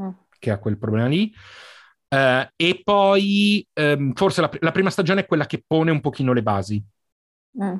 Mm. 0.00 0.10
che 0.38 0.50
ha 0.52 0.58
quel 0.58 0.78
problema 0.78 1.08
lì. 1.08 1.32
eh, 2.08 2.52
e 2.56 2.80
poi 2.84 3.66
ehm, 3.72 4.12
forse 4.14 4.40
la, 4.40 4.50
la 4.60 4.70
prima 4.70 4.90
stagione 4.90 5.22
è 5.22 5.26
quella 5.26 5.46
che 5.46 5.62
pone 5.66 5.90
un 5.90 6.00
pochino 6.00 6.32
le 6.32 6.42
basi. 6.42 6.82
Mm. 7.60 7.76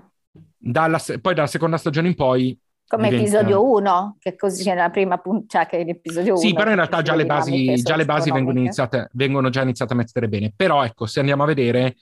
Dalla 0.57 0.99
poi 1.21 1.35
dalla 1.35 1.47
seconda 1.47 1.77
stagione 1.77 2.09
in 2.09 2.15
poi. 2.15 2.59
Come 2.89 3.11
diventa- 3.11 3.39
episodio 3.39 3.71
1, 3.71 4.17
che 4.19 4.35
così 4.35 4.69
è 4.71 4.75
la 4.75 4.89
prima 4.89 5.19
puntata, 5.19 5.59
cioè 5.59 5.67
che 5.69 5.79
è 5.83 5.85
l'episodio 5.85 6.33
1. 6.33 6.41
Sì, 6.41 6.55
però 6.55 6.71
in 6.71 6.77
realtà 6.77 7.03
già 7.03 7.15
le 7.15 7.27
basi, 7.27 7.75
già 7.83 7.97
le 7.97 8.07
basi 8.07 8.31
vengono, 8.33 8.59
iniziate. 8.59 9.11
vengono 9.13 9.51
già 9.51 9.61
iniziate 9.61 9.93
a 9.93 9.97
mettere 9.97 10.27
bene. 10.27 10.53
Però 10.57 10.83
ecco, 10.83 11.05
se 11.05 11.21
andiamo 11.21 11.43
a 11.43 11.47
vedere 11.47 11.97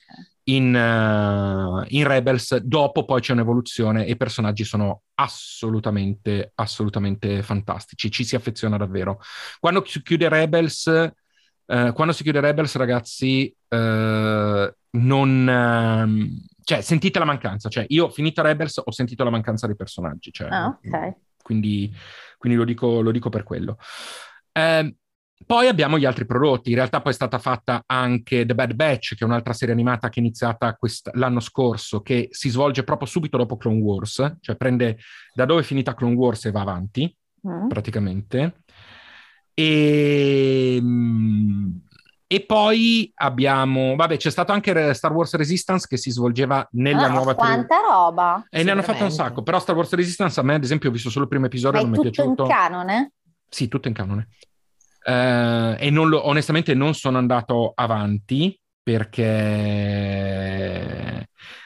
in, 0.44 0.72
eh, 0.76 1.86
in 1.88 2.06
Rebels, 2.06 2.58
dopo 2.58 3.04
poi 3.04 3.20
c'è 3.20 3.32
un'evoluzione 3.32 4.06
e 4.06 4.12
i 4.12 4.16
personaggi 4.16 4.62
sono 4.62 5.02
assolutamente, 5.14 6.52
assolutamente 6.54 7.42
fantastici. 7.42 8.08
Ci 8.08 8.22
si 8.22 8.36
affeziona 8.36 8.76
davvero. 8.76 9.20
Quando 9.58 9.84
si 9.84 10.00
chiude 10.02 10.28
Rebels, 10.28 10.86
eh, 10.86 11.92
quando 11.92 12.12
si 12.12 12.22
chiude 12.22 12.38
Rebels, 12.38 12.76
ragazzi, 12.76 13.52
eh, 13.68 14.74
non... 14.90 16.44
ehm, 16.66 16.78
cioè, 16.78 16.80
sentite 16.80 17.18
la 17.18 17.24
mancanza. 17.24 17.68
Cioè, 17.68 17.84
io, 17.88 18.08
finita 18.10 18.42
Rebels, 18.42 18.80
ho 18.84 18.90
sentito 18.90 19.22
la 19.24 19.30
mancanza 19.30 19.66
dei 19.66 19.76
personaggi. 19.76 20.32
Cioè, 20.32 20.48
Ah, 20.50 20.66
ok. 20.66 21.14
quindi, 21.42 21.92
quindi 22.36 22.58
lo, 22.58 22.64
dico, 22.64 23.00
lo 23.00 23.10
dico 23.12 23.28
per 23.28 23.44
quello. 23.44 23.78
Ehm, 24.52 24.94
poi 25.44 25.68
abbiamo 25.68 25.98
gli 25.98 26.04
altri 26.06 26.24
prodotti. 26.24 26.70
In 26.70 26.76
realtà 26.76 27.00
poi 27.02 27.12
è 27.12 27.14
stata 27.14 27.38
fatta 27.38 27.82
anche 27.86 28.46
The 28.46 28.54
Bad 28.54 28.72
Batch, 28.74 29.14
che 29.14 29.22
è 29.22 29.24
un'altra 29.24 29.52
serie 29.52 29.74
animata 29.74 30.08
che 30.08 30.18
è 30.18 30.22
iniziata 30.22 30.74
quest- 30.74 31.10
l'anno 31.14 31.40
scorso, 31.40 32.00
che 32.00 32.28
si 32.30 32.48
svolge 32.48 32.84
proprio 32.84 33.06
subito 33.06 33.36
dopo 33.36 33.56
Clone 33.56 33.80
Wars, 33.80 34.36
cioè 34.40 34.56
prende 34.56 34.98
da 35.34 35.44
dove 35.44 35.60
è 35.60 35.64
finita 35.64 35.94
Clone 35.94 36.14
Wars 36.14 36.46
e 36.46 36.50
va 36.50 36.62
avanti, 36.62 37.14
Mm. 37.46 37.68
praticamente. 37.68 38.62
E, 39.54 40.78
mm, 40.80 41.76
e 42.28 42.44
poi 42.44 43.10
abbiamo, 43.16 43.94
vabbè, 43.94 44.16
c'è 44.16 44.30
stato 44.30 44.50
anche 44.52 44.92
Star 44.94 45.12
Wars 45.12 45.34
Resistance 45.36 45.86
che 45.88 45.96
si 45.96 46.10
svolgeva 46.10 46.66
nella 46.72 47.04
Ah, 47.06 47.08
nuova 47.08 47.34
quanta 47.34 47.78
roba! 47.80 48.44
E 48.50 48.62
ne 48.64 48.72
hanno 48.72 48.82
fatto 48.82 49.04
un 49.04 49.10
sacco, 49.12 49.42
però 49.42 49.58
Star 49.60 49.76
Wars 49.76 49.92
Resistance 49.92 50.40
a 50.40 50.42
me, 50.42 50.54
ad 50.54 50.64
esempio, 50.64 50.88
ho 50.88 50.92
visto 50.92 51.08
solo 51.10 51.24
il 51.24 51.30
primo 51.30 51.46
episodio, 51.46 51.80
Ma 51.80 51.86
è 51.86 51.88
non 51.88 51.92
mi 51.92 51.98
è 51.98 52.10
tutto 52.10 52.22
in 52.22 52.34
piaciuto. 52.34 52.46
canone? 52.52 53.12
Sì, 53.48 53.68
tutto 53.68 53.88
in 53.88 53.94
canone. 53.94 54.28
Eh, 55.04 55.76
e 55.78 55.90
non 55.90 56.08
lo- 56.08 56.26
onestamente 56.26 56.74
non 56.74 56.94
sono 56.94 57.18
andato 57.18 57.72
avanti 57.74 58.58
perché, 58.82 59.22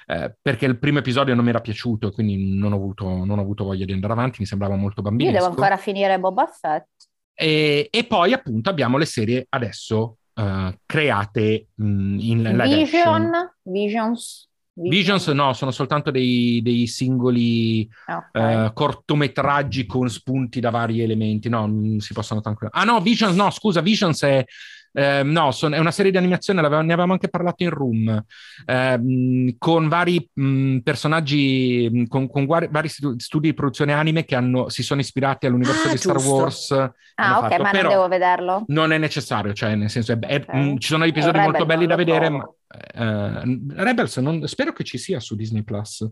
eh, 0.07 0.35
perché 0.41 0.67
il 0.67 0.79
primo 0.79 0.99
episodio 0.99 1.35
non 1.35 1.45
mi 1.45 1.51
era 1.51 1.61
piaciuto 1.61 2.09
e 2.09 2.13
quindi 2.13 2.57
non 2.59 2.73
ho 2.73 2.77
avuto, 2.77 3.25
non 3.25 3.39
ho 3.39 3.43
avuto 3.43 3.65
voglia 3.65 3.85
di 3.87 3.93
andare 3.93 4.13
avanti, 4.13 4.37
mi 4.41 4.47
sembrava 4.47 4.77
molto 4.77 5.01
Io 5.01 5.09
bambinesco. 5.09 5.39
devo 5.39 5.51
ancora 5.51 5.77
finire 5.77 6.19
Boba 6.19 6.47
Fett. 6.47 6.87
E, 7.35 7.89
e 7.91 8.05
poi 8.05 8.33
appunto 8.35 8.69
abbiamo 8.69 8.99
le 8.99 9.07
serie 9.07 9.47
adesso 9.49 10.17
eh, 10.35 10.79
create 10.87 11.69
mh, 11.75 12.19
in 12.21 12.43
live. 12.43 12.85
Vision, 12.85 13.31
Visions. 13.63 14.49
Visions 14.73 15.27
no, 15.29 15.53
sono 15.53 15.73
soltanto 15.73 16.11
dei, 16.11 16.61
dei 16.63 16.87
singoli 16.87 17.87
Ah, 18.07 18.17
ok. 18.17 18.41
eh, 18.41 18.71
cortometraggi 18.73 19.85
con 19.85 20.09
spunti 20.09 20.59
da 20.61 20.71
vari 20.71 21.03
elementi. 21.03 21.49
No, 21.51 21.67
non 21.67 21.99
si 22.01 22.15
possono 22.15 22.41
tranquillamente. 22.41 22.91
Ah 22.91 22.95
no, 22.95 23.03
Visions, 23.03 23.37
no, 23.37 23.51
scusa, 23.51 23.81
Visions 23.81 24.23
è. 24.23 24.45
Eh, 24.93 25.23
no, 25.23 25.51
son- 25.53 25.73
è 25.75 25.79
una 25.79 25.91
serie 25.91 26.11
di 26.11 26.17
animazione, 26.17 26.61
ne 26.61 26.67
avevamo 26.67 27.13
anche 27.13 27.29
parlato 27.29 27.63
in 27.63 27.71
room, 27.71 28.25
ehm, 28.67 29.55
con 29.59 29.89
vari 29.89 30.29
mh, 30.33 30.79
personaggi, 30.79 32.07
con, 32.09 32.29
con 32.29 32.45
guari- 32.47 32.69
vari 32.71 32.89
stu- 32.89 33.19
studi 33.21 33.49
di 33.49 33.55
produzione 33.55 33.93
anime 33.93 34.25
che 34.25 34.35
hanno- 34.35 34.69
si 34.69 34.83
sono 34.83 35.01
ispirati 35.01 35.47
all'universo 35.47 35.89
Ah, 35.89 35.91
di 35.93 35.97
Star 35.99 36.17
giusto. 36.17 36.35
Wars. 36.35 36.71
ah, 36.73 36.93
hanno 37.17 37.37
ok, 37.39 37.49
fatto. 37.49 37.63
ma 37.63 37.71
Però 37.71 37.83
non 37.83 37.91
devo 37.93 38.09
vederlo. 38.09 38.65
non 38.69 38.93
è 38.93 38.99
necessario, 38.99 39.53
cioè 39.53 39.75
nel 39.75 39.91
senso, 39.91 40.13
è- 40.13 40.19
è- 40.19 40.45
mh, 40.57 40.79
ci 40.79 40.89
sono 40.89 41.05
episodi 41.05 41.33
Rebel 41.39 41.51
molto 41.51 41.67
belli 41.67 41.87
da 41.87 41.97
vedere, 41.97 42.29
ma 42.29 42.49
eh, 42.95 43.61
Rebels 43.75 44.17
non- 44.19 44.47
spero 44.47 44.73
che 44.73 44.85
ci 44.85 44.99
sia 44.99 45.21
su 45.21 45.35
Disney 45.37 45.63
Plus. 45.63 46.09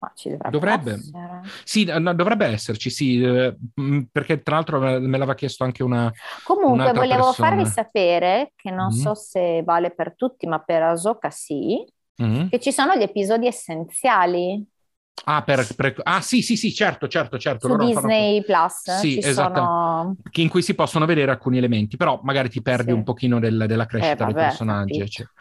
Ma 0.00 0.12
ci 0.14 0.28
dovrebbe, 0.30 0.50
Dovrebbe. 0.50 0.90
essere. 0.92 1.40
Sì, 1.64 1.84
no, 1.84 2.14
dovrebbe 2.14 2.46
esserci, 2.46 2.88
sì, 2.88 3.20
eh, 3.20 3.56
perché 4.12 4.42
tra 4.42 4.54
l'altro 4.56 4.78
me, 4.78 5.00
l'aveva 5.00 5.34
chiesto 5.34 5.64
anche 5.64 5.82
una... 5.82 6.12
Comunque, 6.44 6.92
volevo 6.92 7.24
persona. 7.24 7.48
farvi 7.48 7.66
sapere, 7.66 8.52
che 8.54 8.70
non 8.70 8.86
Mhm. 8.86 8.92
so 8.92 9.14
se 9.14 9.62
vale 9.64 9.90
per 9.90 10.14
tutti, 10.14 10.46
ma 10.46 10.60
per 10.60 10.82
Ahsoka 10.82 11.30
sì, 11.30 11.84
Mhm. 12.18 12.48
che 12.48 12.60
ci 12.60 12.70
sono 12.72 12.94
gli 12.96 13.02
episodi 13.02 13.46
essenziali 13.48 14.64
Ah, 15.24 15.42
per, 15.42 15.66
per- 15.74 16.00
ah, 16.04 16.20
sì, 16.20 16.42
sì, 16.42 16.56
sì, 16.56 16.72
certo, 16.72 17.08
certo, 17.08 17.38
certo. 17.38 17.66
su 17.66 17.74
loro 17.74 17.88
fanno- 17.90 18.06
Disney 18.06 18.42
Plus. 18.44 18.98
Sì, 18.98 19.18
esatto. 19.18 19.54
sono... 19.54 20.16
in 20.34 20.48
cui 20.48 20.62
si 20.62 20.74
possono 20.76 21.06
vedere 21.06 21.32
alcuni 21.32 21.58
elementi, 21.58 21.96
però 21.96 22.20
magari 22.22 22.48
ti 22.48 22.62
perdi 22.62 22.90
Sì. 22.90 22.96
un 22.96 23.02
pochino 23.02 23.40
del- 23.40 23.64
della 23.66 23.84
crescita 23.84 24.22
Eh, 24.22 24.26
dei 24.26 24.34
vabbè, 24.34 24.46
personaggi. 24.46 24.98
capito. 25.00 25.04
eccetera. 25.04 25.32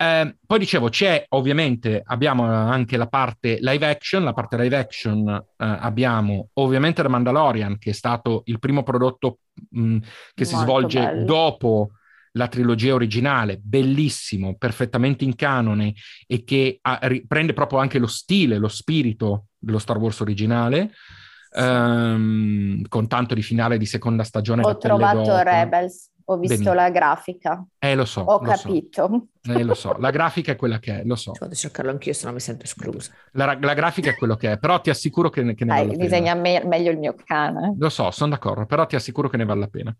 Eh, 0.00 0.36
poi 0.46 0.58
dicevo, 0.60 0.88
c'è 0.90 1.24
ovviamente, 1.30 2.00
abbiamo 2.04 2.44
anche 2.44 2.96
la 2.96 3.08
parte 3.08 3.58
live 3.60 3.84
action, 3.84 4.22
la 4.22 4.32
parte 4.32 4.56
live 4.56 4.76
action 4.76 5.28
eh, 5.28 5.44
abbiamo 5.56 6.50
ovviamente 6.54 7.02
The 7.02 7.08
Mandalorian, 7.08 7.78
che 7.78 7.90
è 7.90 7.92
stato 7.92 8.42
il 8.44 8.60
primo 8.60 8.84
prodotto 8.84 9.40
mh, 9.70 9.98
che 10.34 10.44
si 10.44 10.54
Molto 10.54 10.70
svolge 10.70 11.00
bello. 11.00 11.24
dopo 11.24 11.90
la 12.32 12.46
trilogia 12.46 12.94
originale, 12.94 13.58
bellissimo, 13.60 14.54
perfettamente 14.56 15.24
in 15.24 15.34
canone 15.34 15.94
e 16.28 16.44
che 16.44 16.78
ha- 16.80 17.00
riprende 17.02 17.52
proprio 17.52 17.80
anche 17.80 17.98
lo 17.98 18.06
stile, 18.06 18.58
lo 18.58 18.68
spirito 18.68 19.46
dello 19.58 19.80
Star 19.80 19.98
Wars 19.98 20.20
originale, 20.20 20.92
ehm, 21.56 22.86
con 22.86 23.08
tanto 23.08 23.34
di 23.34 23.42
finale 23.42 23.78
di 23.78 23.86
seconda 23.86 24.22
stagione. 24.22 24.62
Ho 24.62 24.76
trovato. 24.76 25.42
Rebels. 25.42 26.10
Ho 26.30 26.36
visto 26.36 26.54
Benissimo. 26.56 26.74
la 26.74 26.90
grafica, 26.90 27.64
Eh, 27.78 27.94
lo 27.94 28.04
so, 28.04 28.20
ho 28.20 28.38
lo 28.44 28.54
so. 28.54 28.62
capito. 28.68 29.26
Eh, 29.48 29.62
lo 29.64 29.72
so, 29.74 29.96
la 29.98 30.10
grafica 30.10 30.52
è 30.52 30.56
quella 30.56 30.78
che 30.78 31.00
è, 31.00 31.04
lo 31.04 31.16
so. 31.16 31.32
A 31.38 31.48
cercarlo 31.54 31.90
anch'io, 31.90 32.12
se 32.12 32.26
no 32.26 32.32
mi 32.34 32.40
sento 32.40 32.64
esclusa. 32.64 33.12
La, 33.32 33.56
la 33.58 33.72
grafica 33.74 34.10
è 34.10 34.14
quello 34.16 34.36
che 34.36 34.52
è, 34.52 34.58
però 34.58 34.78
ti 34.80 34.90
assicuro 34.90 35.30
che, 35.30 35.42
ne- 35.42 35.54
che 35.54 35.64
ne 35.64 35.72
vale 35.74 35.86
Dai, 35.86 35.96
la 35.96 36.02
disegna 36.04 36.32
pena. 36.36 36.40
me- 36.60 36.64
meglio 36.66 36.90
il 36.90 36.98
mio 36.98 37.14
cane. 37.24 37.74
Lo 37.78 37.88
so, 37.88 38.10
sono 38.10 38.30
d'accordo, 38.32 38.66
però 38.66 38.84
ti 38.86 38.94
assicuro 38.96 39.28
che 39.30 39.38
ne 39.38 39.44
vale 39.46 39.60
la 39.60 39.68
pena. 39.68 39.96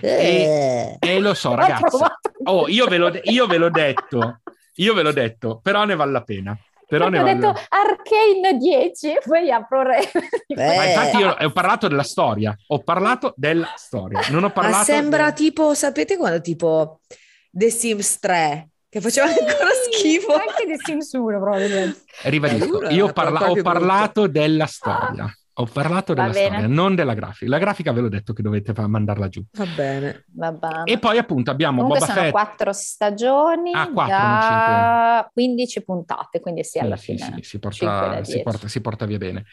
Eh. 0.00 0.96
E 0.98 1.18
lo 1.20 1.34
so, 1.34 1.54
ragazzi. 1.54 1.96
Oh, 2.44 2.66
io 2.68 2.86
ve 2.86 2.96
l'ho, 2.96 3.10
de- 3.10 3.20
io 3.24 3.46
ve 3.46 3.58
l'ho 3.58 3.70
detto, 3.70 4.40
io 4.76 4.94
ve 4.94 5.02
l'ho 5.02 5.12
detto, 5.12 5.60
però 5.62 5.84
ne 5.84 5.94
vale 5.96 6.12
la 6.12 6.22
pena. 6.22 6.58
Però 6.88 7.08
ne 7.10 7.18
ho 7.18 7.22
vale... 7.22 7.34
detto 7.34 7.48
Arcane 7.68 8.56
10, 8.56 9.18
poi 9.28 9.50
apro 9.50 9.82
re. 9.82 10.10
Ma 10.56 10.84
infatti 10.84 11.16
io 11.18 11.36
ho 11.38 11.50
parlato 11.52 11.86
della 11.86 12.02
storia, 12.02 12.56
ho 12.68 12.82
parlato 12.82 13.34
della 13.36 13.72
storia, 13.76 14.20
non 14.30 14.44
ho 14.44 14.50
parlato... 14.50 14.78
Ma 14.78 14.82
sembra 14.84 15.24
del- 15.26 15.34
tipo, 15.34 15.74
sapete 15.74 16.16
quando 16.16 16.40
tipo 16.40 17.00
The 17.50 17.70
Sims 17.70 18.18
3, 18.20 18.68
che 18.88 19.00
faceva 19.02 19.26
ancora 19.26 19.70
schifo. 19.90 20.32
Anche 20.32 20.64
di 20.66 20.76
Sims 20.82 21.12
1 21.12 21.38
probabilmente. 21.38 22.00
Ribadisco, 22.22 22.88
io 22.88 23.12
parla- 23.12 23.50
ho 23.50 23.62
parlato 23.62 24.26
della 24.26 24.66
storia. 24.66 25.30
Ho 25.60 25.64
parlato 25.66 26.14
della 26.14 26.32
storia, 26.32 26.66
non 26.68 26.94
della 26.94 27.14
grafica. 27.14 27.50
La 27.50 27.58
grafica 27.58 27.92
ve 27.92 28.00
l'ho 28.00 28.08
detto 28.08 28.32
che 28.32 28.42
dovete 28.42 28.72
fa- 28.72 28.86
mandarla 28.86 29.28
giù. 29.28 29.42
Va 29.56 29.66
bene. 29.66 30.24
Va 30.34 30.52
bene. 30.52 30.84
E 30.84 30.98
poi 30.98 31.18
appunto 31.18 31.50
abbiamo 31.50 31.80
Comunque 31.80 31.98
Boba 31.98 32.12
sono 32.12 32.26
Fett. 32.26 32.32
quattro 32.32 32.72
stagioni 32.72 33.72
Ah, 33.74 33.90
quattro, 33.90 34.14
da 34.14 35.30
15 35.32 35.82
puntate, 35.82 36.38
quindi 36.38 36.62
sì, 36.62 36.78
alla 36.78 36.96
Sì, 36.96 37.16
sì, 37.16 37.24
fine 37.24 37.42
sì, 37.42 37.58
si, 37.58 37.58
cinque 37.70 37.86
da 38.08 38.14
porta, 38.14 38.24
si, 38.24 38.30
10. 38.30 38.42
porta, 38.42 38.68
si 38.68 38.80
porta 38.80 39.04
via 39.06 39.18
bene. 39.18 39.44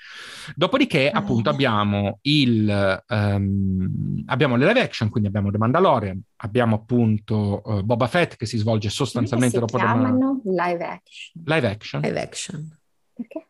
Dopodiché, 0.55 1.09
Va 1.09 1.19
appunto, 1.19 1.49
abbiamo 1.49 2.19
il 2.21 3.03
ehm, 3.07 4.23
abbiamo 4.27 4.55
le 4.57 4.67
live 4.67 4.81
action, 4.81 5.09
quindi 5.09 5.27
abbiamo 5.29 5.49
The 5.49 5.57
Mandalorian, 5.57 6.21
abbiamo 6.37 6.75
appunto 6.75 7.63
eh, 7.63 7.83
Boba 7.83 8.07
Fett 8.07 8.35
che 8.35 8.45
si 8.45 8.57
svolge 8.57 8.89
sostanzialmente 8.89 9.55
si 9.55 9.59
dopo 9.61 9.77
The 9.77 9.83
chiamano 9.83 10.41
live 10.45 10.85
action? 10.85 11.43
live 11.45 11.67
action. 11.67 12.01
Live 12.01 12.19
action. 12.21 12.77
Perché? 13.13 13.44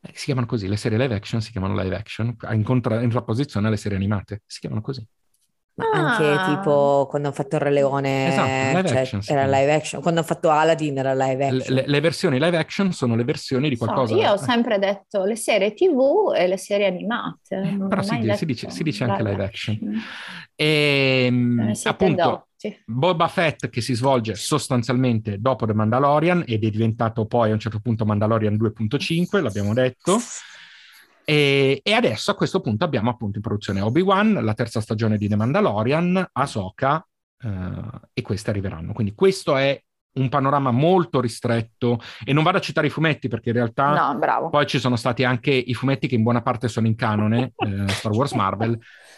Eh, 0.00 0.10
si 0.14 0.26
chiamano 0.26 0.46
così, 0.46 0.68
le 0.68 0.76
serie 0.76 0.96
live 0.98 1.14
action 1.14 1.40
si 1.40 1.50
chiamano 1.50 1.74
live 1.80 1.96
action, 1.96 2.36
in, 2.52 2.62
contra- 2.62 3.02
in 3.02 3.14
opposizione 3.16 3.66
alle 3.66 3.76
serie 3.76 3.96
animate, 3.96 4.42
si 4.46 4.60
chiamano 4.60 4.80
così. 4.80 5.04
Ma 5.78 5.84
Ah. 5.92 6.16
anche 6.16 6.54
tipo 6.56 7.06
quando 7.08 7.28
hanno 7.28 7.36
fatto 7.36 7.54
il 7.54 7.60
Re 7.62 7.70
Leone, 7.70 8.28
Esatto, 8.28 8.76
live 8.76 8.88
cioè, 8.88 8.98
action, 8.98 9.22
sì. 9.22 9.30
era 9.32 9.44
live 9.44 9.72
action. 9.74 10.00
Quando 10.02 10.18
hanno 10.20 10.28
fatto 10.28 10.50
Aladdin 10.50 10.98
era 10.98 11.14
live 11.14 11.46
action. 11.46 11.74
le- 11.74 11.84
le 11.86 12.00
versioni 12.00 12.40
live 12.40 12.56
action 12.56 12.90
sono 12.92 13.14
le 13.14 13.22
versioni 13.22 13.68
di 13.68 13.76
So, 13.76 13.84
qualcosa... 13.84 14.14
io 14.16 14.32
ho 14.32 14.36
sempre 14.36 14.78
detto 14.80 15.24
le 15.24 15.36
serie 15.36 15.74
TV 15.74 16.32
e 16.36 16.48
le 16.48 16.56
serie 16.56 16.86
animate. 16.86 17.60
non 17.76 17.86
però 17.88 18.02
si 18.02 18.32
si 18.34 18.44
dice- 18.44 18.70
si 18.70 18.82
dice 18.82 19.04
anche 19.04 19.22
live 19.22 19.44
action. 19.44 19.78
Me 19.80 20.00
E, 20.56 21.28
ne 21.30 21.74
siete 21.76 21.88
appunto, 21.90 22.47
dotti. 22.58 22.82
Boba 22.84 23.28
Fett 23.28 23.68
che 23.68 23.80
si 23.80 23.94
svolge 23.94 24.34
sostanzialmente 24.34 25.38
dopo 25.40 25.66
The 25.66 25.74
Mandalorian 25.74 26.44
ed 26.46 26.64
è 26.64 26.70
diventato 26.70 27.26
poi 27.26 27.50
a 27.50 27.52
un 27.54 27.60
certo 27.60 27.80
punto 27.80 28.04
Mandalorian 28.04 28.56
2.5, 28.56 29.40
l'abbiamo 29.40 29.72
detto. 29.72 30.18
E, 31.24 31.80
e 31.82 31.92
adesso 31.92 32.30
a 32.30 32.34
questo 32.34 32.60
punto 32.60 32.84
abbiamo 32.84 33.10
appunto 33.10 33.36
in 33.36 33.42
produzione 33.42 33.80
Obi-Wan, 33.80 34.40
la 34.42 34.54
terza 34.54 34.80
stagione 34.80 35.18
di 35.18 35.28
The 35.28 35.36
Mandalorian, 35.36 36.30
Ahsoka 36.32 37.06
eh, 37.40 37.48
e 38.12 38.22
queste 38.22 38.50
arriveranno. 38.50 38.92
Quindi 38.92 39.14
questo 39.14 39.56
è 39.56 39.80
un 40.10 40.28
panorama 40.30 40.70
molto 40.72 41.20
ristretto 41.20 42.00
e 42.24 42.32
non 42.32 42.42
vado 42.42 42.56
a 42.56 42.60
citare 42.60 42.88
i 42.88 42.90
fumetti 42.90 43.28
perché 43.28 43.50
in 43.50 43.56
realtà 43.56 44.16
No, 44.16 44.48
poi 44.48 44.66
ci 44.66 44.80
sono 44.80 44.96
stati 44.96 45.22
anche 45.22 45.52
i 45.52 45.74
fumetti 45.74 46.08
che 46.08 46.16
in 46.16 46.22
buona 46.24 46.42
parte 46.42 46.66
sono 46.66 46.86
in 46.88 46.96
canone, 46.96 47.52
eh, 47.56 47.88
Star 47.88 48.10
Wars 48.12 48.32
Marvel, 48.32 48.76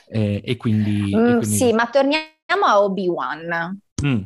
eh, 0.08 0.42
e 0.44 0.56
quindi... 0.56 1.12
e 1.12 1.16
Mm, 1.16 1.36
quindi- 1.38 1.56
sì, 1.56 1.72
ma 1.72 1.88
torniamo 1.88 2.24
a 2.50 2.80
Obi-Wan. 2.82 3.80
Mm. 4.04 4.22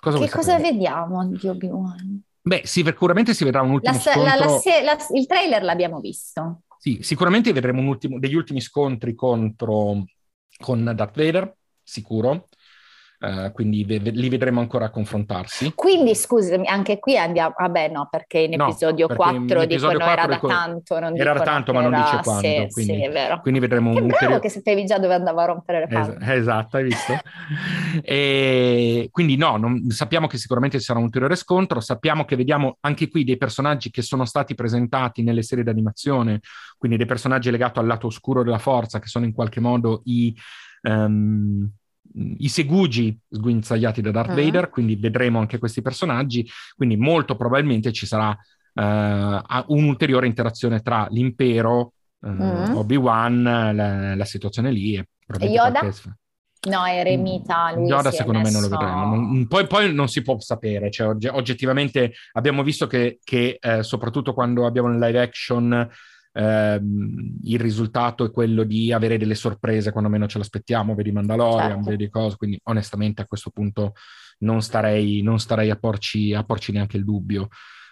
Cosa 0.00 0.18
Che 0.18 0.30
cosa 0.30 0.52
sapere? 0.52 0.70
vediamo 0.72 1.26
di 1.26 1.48
Obi-Wan? 1.48 2.22
Beh, 2.40 2.62
sì, 2.64 2.82
sicuramente 2.84 3.34
si 3.34 3.44
vedrà 3.44 3.62
un 3.62 3.68
La 3.68 3.74
ultimo 3.74 4.00
la- 4.22 4.34
la 4.36 4.36
scontro. 4.36 4.58
se- 4.60 4.82
la- 4.82 4.96
il 5.18 5.26
trailer 5.26 5.62
l'abbiamo 5.62 6.00
visto. 6.00 6.62
Sì, 6.78 6.98
sicuramente 7.02 7.52
vedremo 7.52 7.80
un 7.80 7.88
ultimo- 7.88 8.18
degli 8.18 8.34
ultimi 8.34 8.60
scontri 8.60 9.14
contro 9.14 10.04
con 10.58 10.84
Darth 10.94 11.16
Vader, 11.16 11.54
sicuro. 11.82 12.48
Eh, 13.20 13.50
quindi 13.52 13.82
ve- 13.84 13.98
li 13.98 14.28
vedremo 14.28 14.60
ancora 14.60 14.90
confrontarsi. 14.90 15.72
Quindi 15.74 16.14
scusami, 16.14 16.68
anche 16.68 17.00
qui 17.00 17.18
andiamo. 17.18 17.52
Vabbè, 17.58 17.88
no, 17.88 18.06
perché 18.08 18.38
in 18.38 18.54
No, 18.56 18.68
episodio 18.68 19.08
perché 19.08 19.22
in 19.22 19.36
4 19.46 19.60
episodio 19.62 19.98
dicono 19.98 20.12
era 20.12 20.22
4 20.22 20.26
da 20.28 20.34
dicono- 20.34 20.52
tanto. 20.52 20.98
Non 21.00 21.16
era 21.18 21.32
da 21.32 21.40
tanto, 21.42 21.72
ma 21.72 21.80
non 21.82 21.94
era- 21.94 22.02
dice 22.04 22.20
quando, 22.22 22.46
Sì, 22.46 22.66
quindi- 22.70 22.94
sì, 22.94 23.02
è 23.02 23.10
vero. 23.10 23.40
Quindi 23.40 23.58
vedremo 23.60 23.92
Che 23.92 23.98
un 23.98 24.04
ulteriore... 24.04 24.38
che 24.40 24.48
sapevi 24.50 24.84
già 24.84 24.98
dove 25.00 25.14
andava 25.14 25.42
a 25.42 25.46
rompere 25.46 25.78
le 25.80 25.84
Es- 25.98 26.06
palle. 26.08 26.34
esatto, 26.36 26.76
hai 26.76 26.84
visto? 26.84 27.12
e 28.02 29.08
quindi 29.10 29.36
no, 29.36 29.56
non- 29.56 29.90
sappiamo 29.90 30.26
che 30.26 30.38
sicuramente 30.38 30.78
ci 30.78 30.84
sarà 30.84 30.98
un 30.98 31.06
ulteriore 31.06 31.34
scontro, 31.36 31.80
sappiamo 31.80 32.24
che 32.24 32.36
vediamo 32.36 32.76
anche 32.80 33.08
qui 33.08 33.24
dei 33.24 33.36
personaggi 33.36 33.90
che 33.90 34.02
sono 34.02 34.24
stati 34.24 34.54
presentati 34.54 35.22
nelle 35.22 35.42
serie 35.42 35.64
d'animazione, 35.64 36.40
quindi 36.76 36.96
dei 36.96 37.06
personaggi 37.06 37.50
legati 37.50 37.78
al 37.80 37.86
lato 37.86 38.06
oscuro 38.06 38.42
della 38.42 38.58
forza, 38.58 38.98
che 39.00 39.08
sono 39.08 39.24
in 39.24 39.32
qualche 39.32 39.60
modo 39.60 40.02
i, 40.04 40.34
ehm, 40.82 41.68
i 42.38 42.48
segugi 42.48 43.16
sguinzagliati 43.28 44.00
da 44.00 44.10
Darth 44.10 44.32
Mm. 44.32 44.36
Vader, 44.36 44.68
quindi 44.70 44.96
vedremo 44.96 45.38
anche 45.38 45.58
questi 45.58 45.82
personaggi, 45.82 46.48
quindi 46.76 46.96
molto 46.96 47.36
probabilmente 47.36 47.92
ci 47.92 48.06
sarà 48.06 48.36
eh, 48.74 49.42
un'ulteriore 49.66 50.26
interazione 50.26 50.80
tra 50.80 51.06
l'impero, 51.10 51.92
eh, 52.24 52.28
Mm. 52.28 52.74
Obi-Wan, 52.76 53.42
la, 53.42 54.14
la 54.14 54.24
situazione 54.24 54.70
lì 54.70 54.94
e 54.94 55.06
Yoda? 55.46 55.80
qualche- 55.80 56.16
No, 56.68 56.84
Eremita, 56.86 57.72
lui 57.74 57.86
Yoda 57.86 58.10
si 58.10 58.16
è 58.16 58.18
secondo 58.18 58.40
me 58.40 58.50
non 58.50 58.62
lo 58.62 58.68
messo- 58.68 58.80
vedremo. 58.84 59.14
Non- 59.14 59.46
poi, 59.46 59.66
poi 59.68 59.94
non 59.94 60.08
si 60.08 60.22
può 60.22 60.40
sapere, 60.40 60.90
cioè, 60.90 61.06
ogge- 61.08 61.28
oggettivamente 61.30 62.12
abbiamo 62.32 62.62
visto 62.64 62.86
che, 62.88 63.20
che, 63.22 63.58
eh, 63.60 63.82
soprattutto 63.84 64.34
quando 64.34 64.66
abbiamo 64.66 64.88
il 64.92 64.98
live 64.98 65.20
action 65.20 65.88
ehm, 66.38 67.38
il 67.42 67.58
risultato 67.58 68.24
è 68.24 68.30
quello 68.30 68.62
di 68.62 68.92
avere 68.92 69.18
delle 69.18 69.34
sorprese 69.34 69.90
quando 69.90 70.08
meno 70.08 70.28
ce 70.28 70.38
l'aspettiamo, 70.38 70.94
vedi 70.94 71.10
Mandalorian, 71.10 71.76
Certo. 71.76 71.90
vedi 71.90 72.08
cose, 72.08 72.36
quindi 72.36 72.60
onestamente 72.64 73.22
a 73.22 73.26
questo 73.26 73.50
punto 73.50 73.94
non 74.40 74.62
starei, 74.62 75.20
non 75.22 75.40
starei 75.40 75.70
a, 75.70 75.76
porci, 75.76 76.32
a 76.32 76.44
porci 76.44 76.70
neanche 76.72 76.96
il 76.96 77.04
dubbio. 77.04 77.48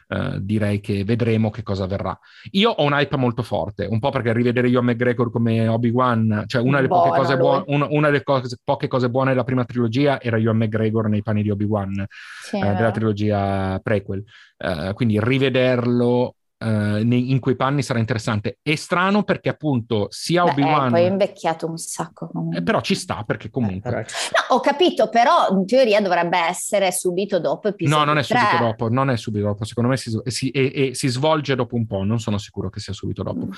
Eh, 0.09 0.38
direi 0.40 0.78
che 0.78 1.02
vedremo 1.02 1.50
che 1.50 1.64
cosa 1.64 1.82
avverrà. 1.82 2.16
Io 2.52 2.70
ho 2.70 2.85
un 2.85 2.92
hype 2.92 3.16
molto 3.16 3.42
forte, 3.42 3.87
un 3.87 3.98
po' 3.98 4.11
perché 4.11 4.32
rivedere 4.32 4.68
Ewan 4.68 4.85
McGregor 4.85 5.32
come 5.32 5.66
Obi-Wan, 5.66 6.44
cioè 6.46 6.62
una 6.62 6.76
delle, 6.76 6.87
poche 6.87 7.09
Buono 7.09 7.22
cose, 7.22 7.37
buone, 7.37 7.64
una, 7.66 7.87
una 7.90 8.06
delle 8.06 8.22
cose- 8.22 8.56
poche 8.62 8.87
cose 8.87 9.11
buone 9.11 9.30
della 9.30 9.42
prima 9.42 9.64
trilogia 9.64 10.20
era 10.20 10.38
Ewan 10.38 10.59
McGregor 10.59 11.09
nei 11.09 11.22
panni 11.24 11.42
di 11.42 11.50
Obi-Wan, 11.50 12.06
Sì, 12.40 12.56
eh, 12.56 12.74
della 12.74 12.92
trilogia 12.92 13.80
prequel. 13.82 14.22
Eh, 14.56 14.92
quindi 14.94 15.18
rivederlo 15.20 16.37
eh, 16.59 17.03
nei- 17.05 17.31
in 17.31 17.38
quei 17.38 17.55
panni 17.57 17.83
sarà 17.83 17.99
interessante. 17.99 18.59
È 18.62 18.75
strano 18.75 19.23
perché 19.25 19.49
appunto 19.49 20.07
sia 20.11 20.42
Beh, 20.45 20.51
Obi-Wan... 20.53 20.87
eh, 20.87 20.90
poi 20.90 21.03
è 21.05 21.09
invecchiato 21.09 21.66
un 21.66 21.77
sacco. 21.77 22.29
comunque. 22.29 22.59
eh, 22.59 22.62
però 22.62 22.81
ci 22.81 22.95
sta 22.95 23.23
perché 23.25 23.51
comunque... 23.51 23.90
Eh, 24.01 24.05
No, 24.49 24.57
ho 24.57 24.61
capito, 24.61 25.09
però 25.09 25.49
in 25.51 25.66
teoria 25.66 26.01
dovrebbe 26.01 26.38
essere 26.38 26.92
subito 26.92 27.38
dopo 27.40 27.69
episodio 27.69 27.99
No, 27.99 28.05
non 28.05 28.19
è 28.19 28.23
subito 28.23 28.47
3. 28.57 28.59
dopo, 28.59 28.88
non 28.88 29.11
è 29.11 29.16
subito 29.16 29.47
dopo, 29.47 29.64
secondo 29.64 29.90
me 29.90 29.97
si, 29.97 30.11
si- 30.27 30.51
e- 30.51 30.73
e 30.90 30.95
si 30.95 31.09
svolge 31.09 31.55
dopo 31.55 31.75
un 31.77 31.87
po', 31.87 32.03
non 32.05 32.21
sono 32.21 32.38
sicuro 32.38 32.69
che 32.71 32.81
sia 32.81 32.92
subito 32.92 33.23
dopo. 33.23 33.47
Mm. 33.47 33.51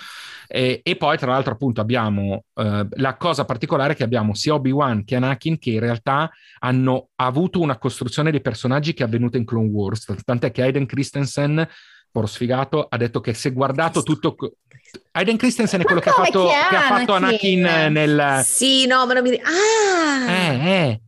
E, 0.46 0.80
e 0.82 0.96
poi, 0.96 1.16
tra 1.18 1.30
l'altro, 1.32 1.52
appunto, 1.52 1.80
abbiamo 1.80 2.44
eh, 2.54 2.86
la 2.90 3.16
cosa 3.16 3.44
particolare 3.44 3.94
che 3.94 4.02
abbiamo 4.02 4.34
sia 4.34 4.54
Obi-Wan 4.54 5.04
che 5.04 5.16
Anakin 5.16 5.58
che 5.58 5.70
in 5.70 5.80
realtà 5.80 6.30
hanno 6.60 7.08
avuto 7.16 7.60
una 7.60 7.78
costruzione 7.78 8.30
dei 8.30 8.40
personaggi 8.40 8.94
che 8.94 9.02
è 9.02 9.06
avvenuta 9.06 9.36
in 9.36 9.44
Clone 9.44 9.68
Wars. 9.68 10.06
Tant'è 10.24 10.50
che 10.50 10.62
Aiden 10.62 10.86
Christensen, 10.86 11.66
poro 12.10 12.26
sfigato, 12.26 12.86
ha 12.88 12.96
detto 12.96 13.20
che 13.20 13.34
se 13.34 13.52
guardato 13.52 14.02
tutto. 14.02 14.36
Aiden 15.12 15.36
Christensen 15.36 15.80
è 15.80 15.82
Ma 15.82 15.88
quello 15.88 16.00
che 16.00 16.08
ha, 16.08 16.12
fatto, 16.12 16.46
che 16.46 16.76
ha 16.76 16.82
fatto 16.82 17.12
Anakin? 17.14 17.66
Anakin 17.66 17.92
nel. 17.92 18.40
Sì, 18.44 18.86
no, 18.86 19.06
ma 19.06 19.12
non 19.14 19.22
mi... 19.22 19.40
Ah! 19.42 20.30
Eh, 20.30 20.80
eh. 20.80 21.00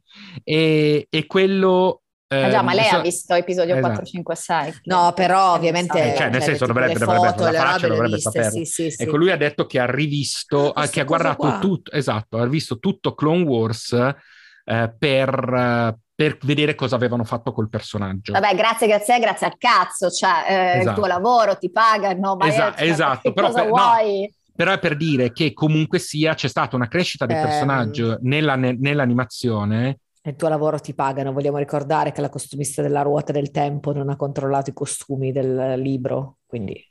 E, 0.44 1.06
e 1.08 1.26
quello. 1.26 2.02
Ah, 2.32 2.48
già, 2.48 2.62
ma 2.62 2.74
lei 2.74 2.84
eh, 2.86 2.90
ha 2.90 3.00
visto 3.00 3.34
episodio 3.34 3.74
esatto. 3.74 3.94
4, 3.94 4.04
5, 4.04 4.34
6. 4.36 4.80
No, 4.84 5.12
però 5.16 5.54
ovviamente... 5.54 6.12
Eh, 6.12 6.16
cioè, 6.16 6.28
nel 6.28 6.42
senso, 6.42 6.64
tipo 6.66 6.78
dovrebbe- 6.78 6.98
dovrebbe- 6.98 7.26
foto, 7.28 7.50
la 7.50 7.52
faccia 7.60 7.88
dovrebbe 7.88 8.14
viste, 8.14 8.30
saperlo. 8.30 8.58
Sì, 8.58 8.64
sì, 8.64 8.90
sì. 8.90 9.02
Ecco, 9.02 9.16
lui 9.16 9.30
ha 9.32 9.36
detto 9.36 9.66
che 9.66 9.80
ha 9.80 9.90
rivisto, 9.90 10.70
Ah, 10.70 10.86
che 10.88 11.00
ha 11.00 11.04
guardato 11.04 11.36
qua. 11.36 11.58
tutto, 11.58 11.90
esatto, 11.90 12.38
ha 12.38 12.46
visto 12.46 12.78
tutto 12.78 13.14
Clone 13.14 13.42
Wars 13.42 13.92
eh, 14.64 14.94
per, 14.96 15.28
eh, 15.54 15.98
per 16.20 16.36
vedere 16.42 16.74
cosa 16.74 16.96
avevano 16.96 17.24
fatto 17.24 17.50
col 17.50 17.70
personaggio. 17.70 18.32
Vabbè, 18.32 18.54
grazie, 18.54 18.86
grazie, 18.86 19.18
grazie 19.20 19.46
al 19.46 19.56
cazzo, 19.56 20.10
cioè 20.10 20.44
eh, 20.46 20.74
il 20.74 20.80
Esatto. 20.80 20.98
tuo 21.00 21.06
lavoro 21.08 21.56
ti 21.56 21.70
pagano, 21.70 22.36
ma 22.36 22.46
Esa- 22.46 22.66
io, 22.66 22.74
cioè, 22.74 22.88
esatto, 22.90 23.32
però 23.32 23.46
cosa 23.46 23.62
per- 23.62 23.70
no. 23.70 23.76
vuoi? 23.76 24.34
Però 24.54 24.70
è 24.70 24.78
per 24.78 24.96
dire 24.98 25.32
che 25.32 25.54
comunque 25.54 25.98
sia 25.98 26.34
c'è 26.34 26.48
stata 26.48 26.76
una 26.76 26.88
crescita 26.88 27.24
del 27.24 27.36
Ehm. 27.38 27.42
personaggio 27.44 28.18
nella- 28.20 28.56
ne- 28.56 28.76
nell'animazione. 28.78 30.00
Il 30.22 30.36
tuo 30.36 30.48
lavoro 30.48 30.78
ti 30.78 30.92
pagano, 30.92 31.32
vogliamo 31.32 31.56
ricordare 31.56 32.12
che 32.12 32.20
la 32.20 32.28
costumista 32.28 32.82
della 32.82 33.00
ruota 33.00 33.32
del 33.32 33.50
tempo 33.50 33.94
non 33.94 34.10
ha 34.10 34.16
controllato 34.16 34.68
i 34.68 34.74
costumi 34.74 35.32
del 35.32 35.80
libro, 35.80 36.40
quindi 36.46 36.86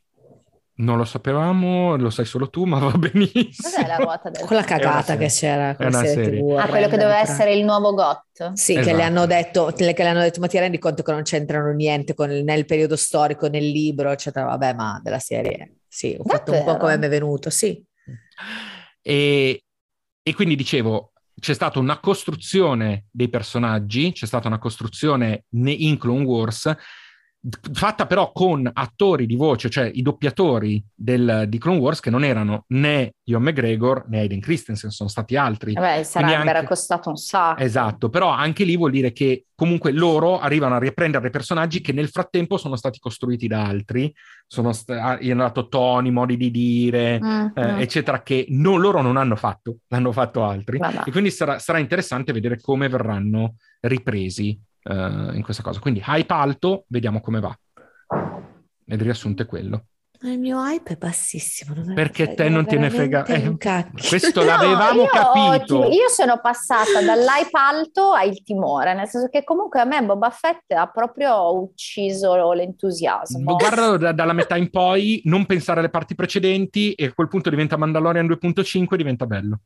Non 0.80 0.96
lo 0.96 1.04
sapevamo, 1.04 1.98
lo 1.98 2.10
sai 2.10 2.24
solo 2.24 2.50
tu, 2.50 2.63
ma 2.63 2.80
va 2.80 2.92
benissimo. 2.98 3.70
Cos'è 3.70 3.86
la 3.86 3.98
ruota 3.98 4.30
del 4.30 4.46
Quella 4.46 4.63
cagata 4.63 5.18
che 5.18 5.28
c'era 5.28 5.76
con 5.76 5.92
la 5.92 6.04
serie 6.06 6.24
serie. 6.24 6.39
TV. 6.42 6.58
Ah, 6.58 6.68
quello 6.70 6.88
che 6.88 6.96
doveva 6.98 7.20
essere 7.20 7.54
il 7.54 7.65
nuovo 7.65 7.94
GOT. 7.94 8.54
Sì, 8.54 8.74
che 8.76 8.80
Esatto. 8.80 8.96
le 8.96 9.04
hanno 9.04 9.26
detto, 9.26 9.65
che 9.76 9.84
le 9.94 10.08
hanno 10.08 10.22
detto, 10.22 10.39
ma 10.39 10.48
ti 10.48 10.58
rendi 10.58 10.78
conto 10.78 11.04
che 11.04 11.12
non 11.12 11.24
c'entrano 11.24 11.72
niente 11.74 12.13
con 12.13 12.32
il- 12.32 12.46
nel 12.46 12.63
periodo 12.65 12.96
storico, 12.96 13.48
nel 13.50 13.68
libro, 13.68 14.10
eccetera. 14.12 14.46
Vabbè, 14.46 14.74
ma 14.74 15.02
della 15.04 15.20
serie, 15.20 15.80
sì, 15.86 16.15
ho 16.18 16.24
fatto 16.24 16.52
un 16.54 16.60
po' 16.60 16.63
Davvero? 16.72 16.78
come 16.86 16.98
mi 16.98 17.06
è 17.06 17.10
venuto, 17.10 17.50
sì. 17.50 17.84
E, 19.02 19.63
e 20.24 20.34
quindi 20.34 20.56
dicevo, 20.56 21.12
c'è 21.38 21.54
stata 21.54 21.80
una 21.80 22.00
costruzione 22.00 23.06
dei 23.12 23.30
personaggi, 23.30 24.13
c'è 24.13 24.26
stata 24.26 24.48
una 24.48 24.60
costruzione 24.60 25.44
ne- 25.50 25.72
in 25.72 25.98
Clone 25.98 26.24
Wars, 26.24 26.74
fatta 27.71 28.06
però 28.06 28.34
con 28.34 28.69
attori 28.73 29.25
di 29.25 29.36
voce, 29.38 29.69
cioè 29.69 29.89
i 29.93 30.02
doppiatori 30.02 30.84
del- 30.93 31.45
di 31.47 31.58
Clone 31.58 31.80
Wars 31.80 32.02
che 32.02 32.10
non 32.10 32.25
erano 32.25 32.65
né 32.69 33.13
Ian 33.23 33.41
McGregor 33.41 34.06
né 34.10 34.19
Aiden 34.19 34.41
Christensen, 34.41 34.89
sono 34.89 35.08
stati 35.08 35.38
altri. 35.38 35.73
Vabbè, 35.73 36.04
sarebbero 36.04 36.58
anche- 36.58 36.67
costato 36.67 37.10
un 37.10 37.15
sacco. 37.15 37.62
Esatto, 37.62 38.10
però 38.10 38.28
anche 38.30 38.65
lì 38.65 38.75
vuol 38.75 38.91
dire 38.91 39.13
che 39.13 39.45
comunque 39.56 39.91
loro 39.91 40.39
arrivano 40.39 40.75
a 40.75 40.80
riprendere 40.80 41.30
personaggi 41.30 41.80
che 41.82 41.93
nel 41.93 42.10
frattempo 42.10 42.58
sono 42.58 42.75
stati 42.75 42.99
costruiti 42.99 43.47
da 43.47 43.63
altri, 43.65 44.13
sono 44.45 44.73
st- 44.73 44.89
ah, 44.91 45.17
hanno 45.21 45.43
dato 45.43 45.67
toni, 45.69 46.12
modi 46.12 46.36
di 46.36 46.52
dire, 46.52 47.19
Mm, 47.23 47.47
eh, 47.56 47.71
mm. 47.73 47.80
eccetera, 47.80 48.21
che 48.21 48.47
non- 48.49 48.82
loro 48.82 49.02
non 49.02 49.15
hanno 49.15 49.36
fatto, 49.38 49.78
l'hanno 49.88 50.12
fatto 50.12 50.43
altri. 50.43 50.78
Vabbè. 50.78 51.04
E 51.06 51.12
quindi 51.12 51.32
sarà, 51.32 51.58
sarà 51.60 51.78
interessante 51.80 52.34
vedere 52.34 52.60
come 52.60 52.89
verranno 52.89 53.56
ripresi 53.82 54.60
eh, 54.84 55.30
in 55.36 55.42
questa 55.44 55.63
cosa. 55.63 55.80
Quindi 55.80 56.04
hype 56.06 56.34
alto, 56.34 56.86
vediamo 56.88 57.22
come 57.22 57.39
va. 57.39 57.58
E 58.86 58.96
il 58.96 59.02
riassunto 59.02 59.44
è 59.44 59.46
quello. 59.46 59.86
Il 60.22 60.38
mio 60.38 60.62
hype 60.62 60.96
è 60.96 60.98
bassissimo. 60.98 61.74
Perché 61.94 62.26
frega 62.26 62.44
te 62.44 62.50
non 62.50 62.65
te 62.65 62.78
ne 62.78 62.89
frega- 62.89 63.24
eh, 63.24 63.56
questo 64.10 64.42
No, 64.44 64.48
l'avevamo 64.48 65.04
io 65.04 65.08
capito. 65.08 65.88
ti- 65.88 65.96
io 65.96 66.10
sono 66.10 66.42
passata 66.42 67.02
dall'hype 67.02 67.58
alto 67.58 68.12
al 68.12 68.42
timore, 68.44 68.94
nel 68.96 69.08
senso 69.08 69.30
che 69.30 69.46
comunque 69.46 69.80
a 69.80 69.86
me 69.86 70.04
Boba 70.04 70.30
Fett 70.30 70.74
ha 70.74 70.88
proprio 70.88 71.62
ucciso 71.62 72.52
l'entusiasmo. 72.52 73.56
Guarda 73.56 73.96
da- 73.96 74.12
dalla 74.12 74.34
metà 74.34 74.58
in 74.58 74.70
poi, 74.70 75.22
non 75.24 75.46
pensare 75.46 75.80
alle 75.80 75.89
parti 75.89 76.15
precedenti 76.15 76.92
e 76.96 77.06
a 77.06 77.13
quel 77.13 77.30
punto 77.30 77.50
diventa 77.50 77.78
Mandalorian 77.78 78.26
2.5 78.28 78.96
diventa 78.98 79.26
bello. 79.26 79.60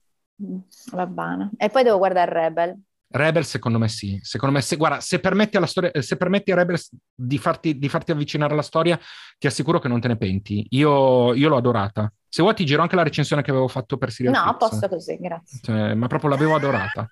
Mm, 0.43 0.58
Va 0.91 1.08
bene. 1.08 1.49
E 1.58 1.69
poi 1.69 1.82
devo 1.82 1.97
guardare 1.97 2.32
Rebel. 2.32 2.80
Rebels 3.15 3.47
secondo 3.47 3.78
me 3.78 3.88
sì, 3.89 4.19
secondo 4.23 4.56
me 4.56 4.62
se, 4.62 4.76
guarda, 4.76 4.99
se 4.99 5.19
permetti, 5.19 5.56
alla 5.56 5.67
storia, 5.67 5.91
se 6.02 6.17
permetti 6.17 6.52
a 6.52 6.56
Rebels 6.56 6.89
di 7.13 7.38
farti, 7.38 7.78
di 7.78 7.88
farti 7.88 8.12
avvicinare 8.12 8.54
alla 8.54 8.63
storia, 8.63 8.99
ti 9.38 9.45
assicuro 9.45 9.78
che 9.78 9.88
non 9.88 9.99
te 10.02 10.08
ne 10.08 10.17
penti. 10.17 10.65
Io, 10.71 11.34
io 11.36 11.47
l'ho 11.47 11.58
adorata. 11.58 12.12
Se 12.28 12.41
vuoi 12.41 12.56
ti 12.56 12.65
giro 12.65 12.82
anche 12.82 12.95
la 12.95 13.04
recensione 13.04 13.43
che 13.43 13.52
avevo 13.52 13.67
fatto 13.67 13.97
per 13.97 14.12
Serial 14.12 14.34
No, 14.34 14.41
Fix. 14.58 14.58
posto 14.58 14.88
così, 14.88 15.17
grazie. 15.19 15.60
Cioè, 15.62 15.93
ma 15.93 16.08
proprio 16.08 16.32
l'avevo 16.32 16.56
adorata. 16.56 17.08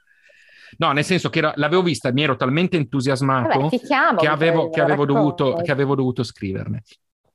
No, 0.80 0.92
nel 0.92 1.04
senso 1.04 1.30
che 1.30 1.38
era- 1.38 1.54
l'avevo 1.58 1.84
vista 1.84 2.10
e 2.10 2.14
mi 2.14 2.24
ero 2.24 2.36
talmente 2.36 2.78
entusiasmato 2.78 3.60
Vabbè, 3.60 3.78
chiamo. 3.78 4.20
che 4.20 4.28
avevo, 4.28 4.70
che 4.70 4.82
avevo 4.82 5.06
dovuto, 5.06 5.54
che 5.64 5.72
avevo 5.72 5.94
dovuto 5.94 6.24
scriverne. 6.24 6.82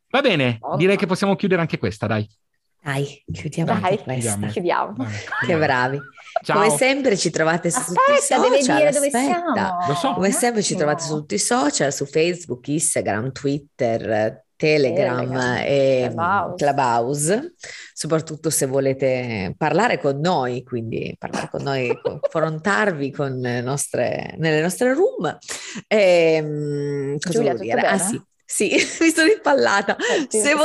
Va 0.08 0.20
bene, 0.22 0.58
direi 0.76 0.96
che 0.96 1.06
possiamo 1.06 1.36
chiudere 1.36 1.60
anche 1.60 1.78
questa, 1.78 2.08
dai. 2.08 2.28
Dai, 2.86 3.24
chiudiamo 3.32 3.72
Dai, 3.72 3.82
anche 3.82 4.02
questa. 4.04 4.46
chiudiamo. 4.46 4.94
Che 5.44 5.56
bravi. 5.56 6.00
Ciao. 6.44 6.56
Come 6.62 6.70
sempre 6.76 7.16
ci 7.16 7.30
trovate 7.30 7.68
su 7.68 7.80
tutti 7.80 8.12
i 8.12 8.14
Aspetta, 8.14 8.40
deve 8.42 8.58
social. 8.58 8.76
dire 8.76 8.90
dove 8.92 9.06
aspetta. 9.06 9.24
siamo. 9.26 9.86
Lo 9.88 9.94
so. 9.94 10.12
Come 10.14 10.30
sempre 10.30 10.62
ci 10.62 10.76
trovate 10.76 11.02
su 11.02 11.14
tutti 11.16 11.34
i 11.34 11.38
social, 11.38 11.92
su 11.92 12.06
Facebook, 12.06 12.68
Instagram, 12.68 13.32
Twitter, 13.32 14.44
Telegram, 14.54 15.18
Telegram, 15.18 15.56
e 15.64 16.06
Clubhouse. 16.12 16.54
Clubhouse, 16.64 17.54
soprattutto 17.92 18.50
se 18.50 18.66
volete 18.66 19.52
parlare 19.58 19.98
con 19.98 20.20
noi, 20.20 20.62
quindi 20.62 21.12
parlare 21.18 21.48
con 21.50 21.62
noi, 21.64 21.92
confrontarvi 22.00 23.10
con 23.10 23.36
le 23.40 23.62
nostre, 23.62 24.32
nelle 24.38 24.60
nostre 24.60 24.94
room. 24.94 25.36
Ehm, 25.88 27.18
cosa 27.18 27.32
Giulia, 27.32 27.52
vuol 27.54 27.62
tutto 27.66 27.74
dire? 27.74 27.80
Ah 27.88 27.96
bene? 27.96 28.08
sì, 28.08 28.22
sì, 28.46 28.70
mi 29.00 29.12
sono 29.12 29.28
impallata. 29.28 29.96
Eh, 29.96 30.26
Se 30.30 30.50
il 30.52 30.56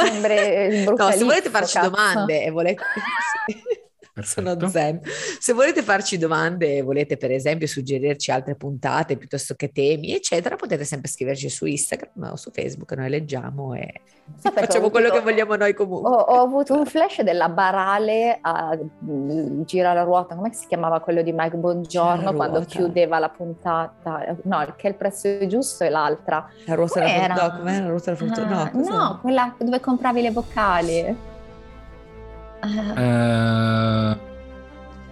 No, 0.96 1.12
se 1.12 1.24
volete 1.24 1.50
farci 1.50 1.74
cazzo. 1.74 1.90
domande 1.90 2.44
e 2.44 2.52
volete... 2.52 2.84
Sono 4.20 4.56
Perfetto. 4.56 4.70
zen. 4.70 5.02
Se 5.40 5.54
volete 5.54 5.82
farci 5.82 6.18
domande 6.18 6.78
e 6.78 6.82
volete 6.82 7.18
per 7.18 7.32
esempio 7.32 7.68
suggerirci 7.68 8.32
altre 8.32 8.56
puntate 8.56 9.18
piuttosto 9.18 9.56
che 9.56 9.72
temi, 9.72 10.14
eccetera, 10.14 10.56
potete 10.56 10.84
sempre 10.84 11.10
scriverci 11.10 11.50
su 11.50 11.66
Instagram 11.66 12.32
o 12.32 12.36
su 12.36 12.52
Facebook, 12.52 12.92
noi 12.94 13.10
leggiamo 13.10 13.74
e 13.74 14.02
Sapete, 14.38 14.66
facciamo 14.66 14.90
quello 14.90 15.08
avuto- 15.08 15.24
che 15.24 15.32
vogliamo 15.32 15.56
noi 15.56 15.74
comunque. 15.74 16.10
Ho, 16.10 16.16
ho 16.16 16.42
avuto 16.42 16.74
un 16.74 16.86
flash 16.86 17.22
della 17.22 17.50
Barale 17.50 18.38
a 18.42 18.78
mm, 18.78 19.64
Gira 19.64 19.94
la 19.94 20.04
ruota, 20.04 20.36
come 20.36 20.54
si 20.54 20.68
chiamava 20.68 21.00
quello 21.00 21.22
di 21.22 21.34
Mike 21.34 21.58
la 21.58 22.32
quando 22.34 22.62
chiudeva 22.62 23.20
la 23.20 23.30
puntata? 23.30 24.38
No, 24.44 24.74
che 24.76 24.88
il 24.88 24.96
prezzo 24.96 25.28
è 25.28 25.46
giusto 25.48 25.84
e 25.84 25.90
l'altra. 25.90 26.48
La 26.66 26.76
ruota 26.76 27.00
della 27.00 27.10
fortuna, 27.10 27.48
no, 27.48 27.58
com'era 27.58 27.84
la 27.84 27.90
ruota 27.90 28.14
della 28.14 28.34
fortuna? 28.34 28.62
Ah, 28.62 28.72
no, 28.74 29.20
quella 29.22 29.56
dove 29.58 29.80
compravi 29.80 30.22
le 30.22 30.32
vocali. 30.32 31.30
Ah, 32.62 34.18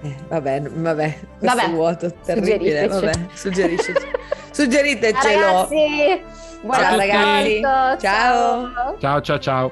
Eh, 0.01 0.15
vabbè, 0.29 0.61
vabbè, 0.61 1.17
questo 1.39 1.57
Vabbè, 1.57 1.69
vuoto, 1.71 2.13
terribile, 2.23 2.87
vabbè, 2.87 3.11
suggerisci, 3.33 3.91
suggeritecelo. 4.51 5.45
Ragazzi, 5.45 6.21
buon 6.61 6.73
Ciao, 6.75 6.95
ragazzi. 6.95 7.61
Ciao. 7.61 7.97
ciao. 7.97 8.97
ciao 8.99 9.21
ciao 9.21 9.39
ciao. 9.39 9.71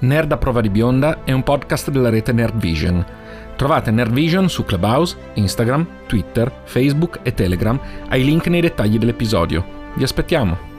Nerd 0.00 0.32
a 0.32 0.36
prova 0.36 0.60
di 0.60 0.68
bionda 0.68 1.18
è 1.24 1.32
un 1.32 1.42
podcast 1.42 1.90
della 1.90 2.10
rete 2.10 2.32
Nerd 2.32 2.56
Vision. 2.56 3.04
Trovate 3.56 3.90
Nerd 3.92 4.12
Vision 4.12 4.48
su 4.48 4.64
Clubhouse, 4.64 5.16
Instagram, 5.34 5.86
Twitter, 6.06 6.50
Facebook 6.64 7.20
e 7.22 7.34
Telegram 7.34 7.78
ai 8.08 8.24
link 8.24 8.46
nei 8.48 8.60
dettagli 8.60 8.98
dell'episodio. 8.98 9.64
Vi 9.94 10.02
aspettiamo! 10.02 10.71